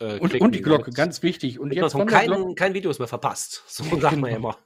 Äh, 0.00 0.18
und, 0.18 0.34
und, 0.40 0.54
die 0.54 0.62
Glocke, 0.62 0.90
ganz 0.90 1.22
wichtig. 1.22 1.58
Und 1.58 1.72
jetzt 1.72 1.92
von 1.92 2.06
kein, 2.06 2.54
kein 2.54 2.74
Videos 2.74 2.98
mehr 2.98 3.08
verpasst. 3.08 3.62
So 3.66 3.84
sagt 4.00 4.10
genau. 4.10 4.16
man 4.16 4.30
ja 4.30 4.36
immer. 4.36 4.58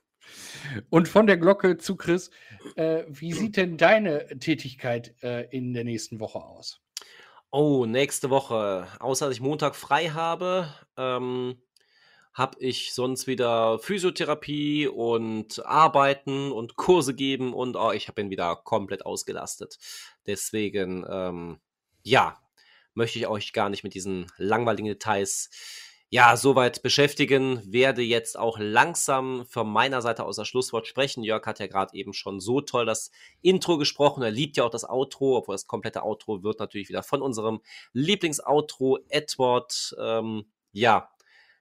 Und 0.90 1.08
von 1.08 1.26
der 1.26 1.36
Glocke 1.36 1.78
zu 1.78 1.96
Chris, 1.96 2.30
äh, 2.76 3.04
wie 3.08 3.32
sieht 3.32 3.56
denn 3.56 3.76
deine 3.76 4.26
Tätigkeit 4.38 5.14
äh, 5.22 5.48
in 5.50 5.72
der 5.72 5.84
nächsten 5.84 6.20
Woche 6.20 6.38
aus? 6.38 6.80
Oh, 7.50 7.86
nächste 7.86 8.30
Woche. 8.30 8.86
Außer 9.00 9.26
dass 9.26 9.34
ich 9.34 9.40
Montag 9.40 9.74
frei 9.74 10.08
habe, 10.10 10.74
ähm, 10.96 11.56
habe 12.34 12.56
ich 12.60 12.94
sonst 12.94 13.26
wieder 13.26 13.78
Physiotherapie 13.78 14.86
und 14.86 15.64
Arbeiten 15.66 16.52
und 16.52 16.76
Kurse 16.76 17.14
geben 17.14 17.52
und 17.54 17.74
oh, 17.76 17.90
ich 17.90 18.12
bin 18.14 18.30
wieder 18.30 18.54
komplett 18.56 19.04
ausgelastet. 19.04 19.78
Deswegen, 20.26 21.04
ähm, 21.10 21.58
ja, 22.04 22.38
möchte 22.94 23.18
ich 23.18 23.26
euch 23.26 23.52
gar 23.52 23.70
nicht 23.70 23.82
mit 23.82 23.94
diesen 23.94 24.26
langweiligen 24.36 24.88
Details 24.88 25.50
ja, 26.10 26.36
soweit 26.36 26.82
beschäftigen. 26.82 27.60
Werde 27.70 28.02
jetzt 28.02 28.38
auch 28.38 28.58
langsam 28.58 29.44
von 29.46 29.68
meiner 29.68 30.00
Seite 30.00 30.24
aus 30.24 30.36
das 30.36 30.48
Schlusswort 30.48 30.86
sprechen. 30.86 31.22
Jörg 31.22 31.44
hat 31.44 31.58
ja 31.58 31.66
gerade 31.66 31.94
eben 31.94 32.14
schon 32.14 32.40
so 32.40 32.62
toll 32.62 32.86
das 32.86 33.10
Intro 33.42 33.76
gesprochen. 33.76 34.22
Er 34.22 34.30
liebt 34.30 34.56
ja 34.56 34.64
auch 34.64 34.70
das 34.70 34.88
Outro, 34.88 35.36
obwohl 35.36 35.54
das 35.54 35.66
komplette 35.66 36.02
Outro 36.02 36.42
wird 36.42 36.60
natürlich 36.60 36.88
wieder 36.88 37.02
von 37.02 37.20
unserem 37.20 37.60
Lieblingsoutro 37.92 39.00
Edward, 39.08 39.94
ähm, 40.00 40.46
ja, 40.72 41.10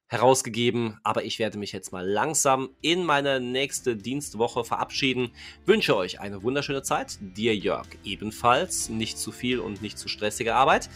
herausgegeben. 0.07 0.97
Aber 1.03 1.25
ich 1.25 1.39
werde 1.39 1.57
mich 1.57 1.73
jetzt 1.73 1.91
mal 1.91 2.07
langsam 2.07 2.69
in 2.81 3.03
meine 3.03 3.41
nächste 3.41 3.97
Dienstwoche 3.97 4.63
verabschieden. 4.63 5.33
Wünsche 5.65 5.97
euch 5.97 6.21
eine 6.21 6.43
wunderschöne 6.43 6.81
Zeit. 6.83 7.17
Dir, 7.19 7.53
Jörg, 7.55 7.87
ebenfalls. 8.05 8.87
Nicht 8.87 9.17
zu 9.17 9.33
viel 9.33 9.59
und 9.59 9.81
nicht 9.81 9.99
zu 9.99 10.07
stressige 10.07 10.55
Arbeit. 10.55 10.89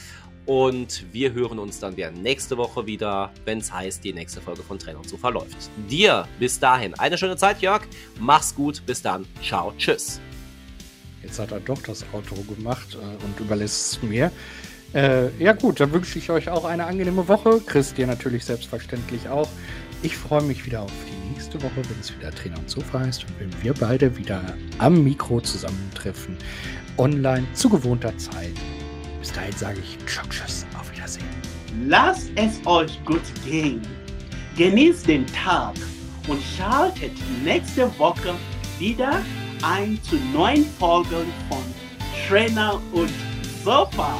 Und 0.45 1.05
wir 1.11 1.33
hören 1.33 1.59
uns 1.59 1.79
dann 1.79 1.95
wieder 1.95 2.11
nächste 2.11 2.57
Woche 2.57 2.85
wieder, 2.87 3.31
wenn 3.45 3.59
es 3.59 3.71
heißt, 3.71 4.03
die 4.03 4.13
nächste 4.13 4.41
Folge 4.41 4.63
von 4.63 4.79
Trainer 4.79 4.99
und 4.99 5.07
so 5.07 5.17
verläuft. 5.17 5.69
Dir 5.89 6.27
bis 6.39 6.59
dahin 6.59 6.93
eine 6.95 7.17
schöne 7.17 7.37
Zeit, 7.37 7.61
Jörg. 7.61 7.83
Mach's 8.19 8.55
gut. 8.55 8.83
Bis 8.85 9.01
dann. 9.01 9.25
Ciao. 9.43 9.73
Tschüss. 9.77 10.19
Jetzt 11.23 11.39
hat 11.39 11.51
er 11.51 11.59
doch 11.59 11.81
das 11.83 12.03
Outro 12.11 12.41
gemacht 12.41 12.95
äh, 12.95 13.23
und 13.23 13.39
überlässt 13.39 13.93
es 13.93 14.03
mir. 14.03 14.31
Äh, 14.93 15.29
ja 15.37 15.53
gut, 15.53 15.79
dann 15.79 15.93
wünsche 15.93 16.19
ich 16.19 16.29
euch 16.29 16.49
auch 16.49 16.65
eine 16.65 16.85
angenehme 16.85 17.27
Woche. 17.27 17.61
Chris 17.65 17.93
dir 17.93 18.07
natürlich 18.07 18.43
selbstverständlich 18.43 19.29
auch. 19.29 19.47
Ich 20.01 20.17
freue 20.17 20.41
mich 20.41 20.65
wieder 20.65 20.81
auf 20.81 20.91
die 21.07 21.33
nächste 21.33 21.61
Woche, 21.61 21.75
wenn 21.75 21.99
es 21.99 22.17
wieder 22.17 22.31
Trainer 22.31 22.57
und 22.57 22.69
Sofa 22.69 22.99
heißt 23.01 23.23
und 23.25 23.39
wenn 23.39 23.63
wir 23.63 23.73
beide 23.73 24.17
wieder 24.17 24.57
am 24.79 25.03
Mikro 25.03 25.39
zusammentreffen. 25.39 26.37
Online 26.97 27.45
zu 27.53 27.69
gewohnter 27.69 28.17
Zeit. 28.17 28.53
Bis 29.21 29.31
dahin 29.31 29.55
sage 29.55 29.79
ich 29.79 29.97
Tschüss, 30.05 30.65
auf 30.79 30.91
Wiedersehen. 30.91 31.29
Lasst 31.87 32.31
es 32.35 32.59
euch 32.65 32.99
gut 33.05 33.21
gehen. 33.45 33.79
Genießt 34.57 35.07
den 35.07 35.27
Tag 35.27 35.75
und 36.27 36.41
schaltet 36.57 37.11
nächste 37.43 37.87
Woche 37.99 38.33
wieder 38.79 39.21
ein 39.61 40.01
zu 40.01 40.15
neuen 40.33 40.65
Folgen 40.79 41.31
von 41.47 41.63
Trainer 42.27 42.81
und 42.93 43.13
Sofa. 43.63 44.17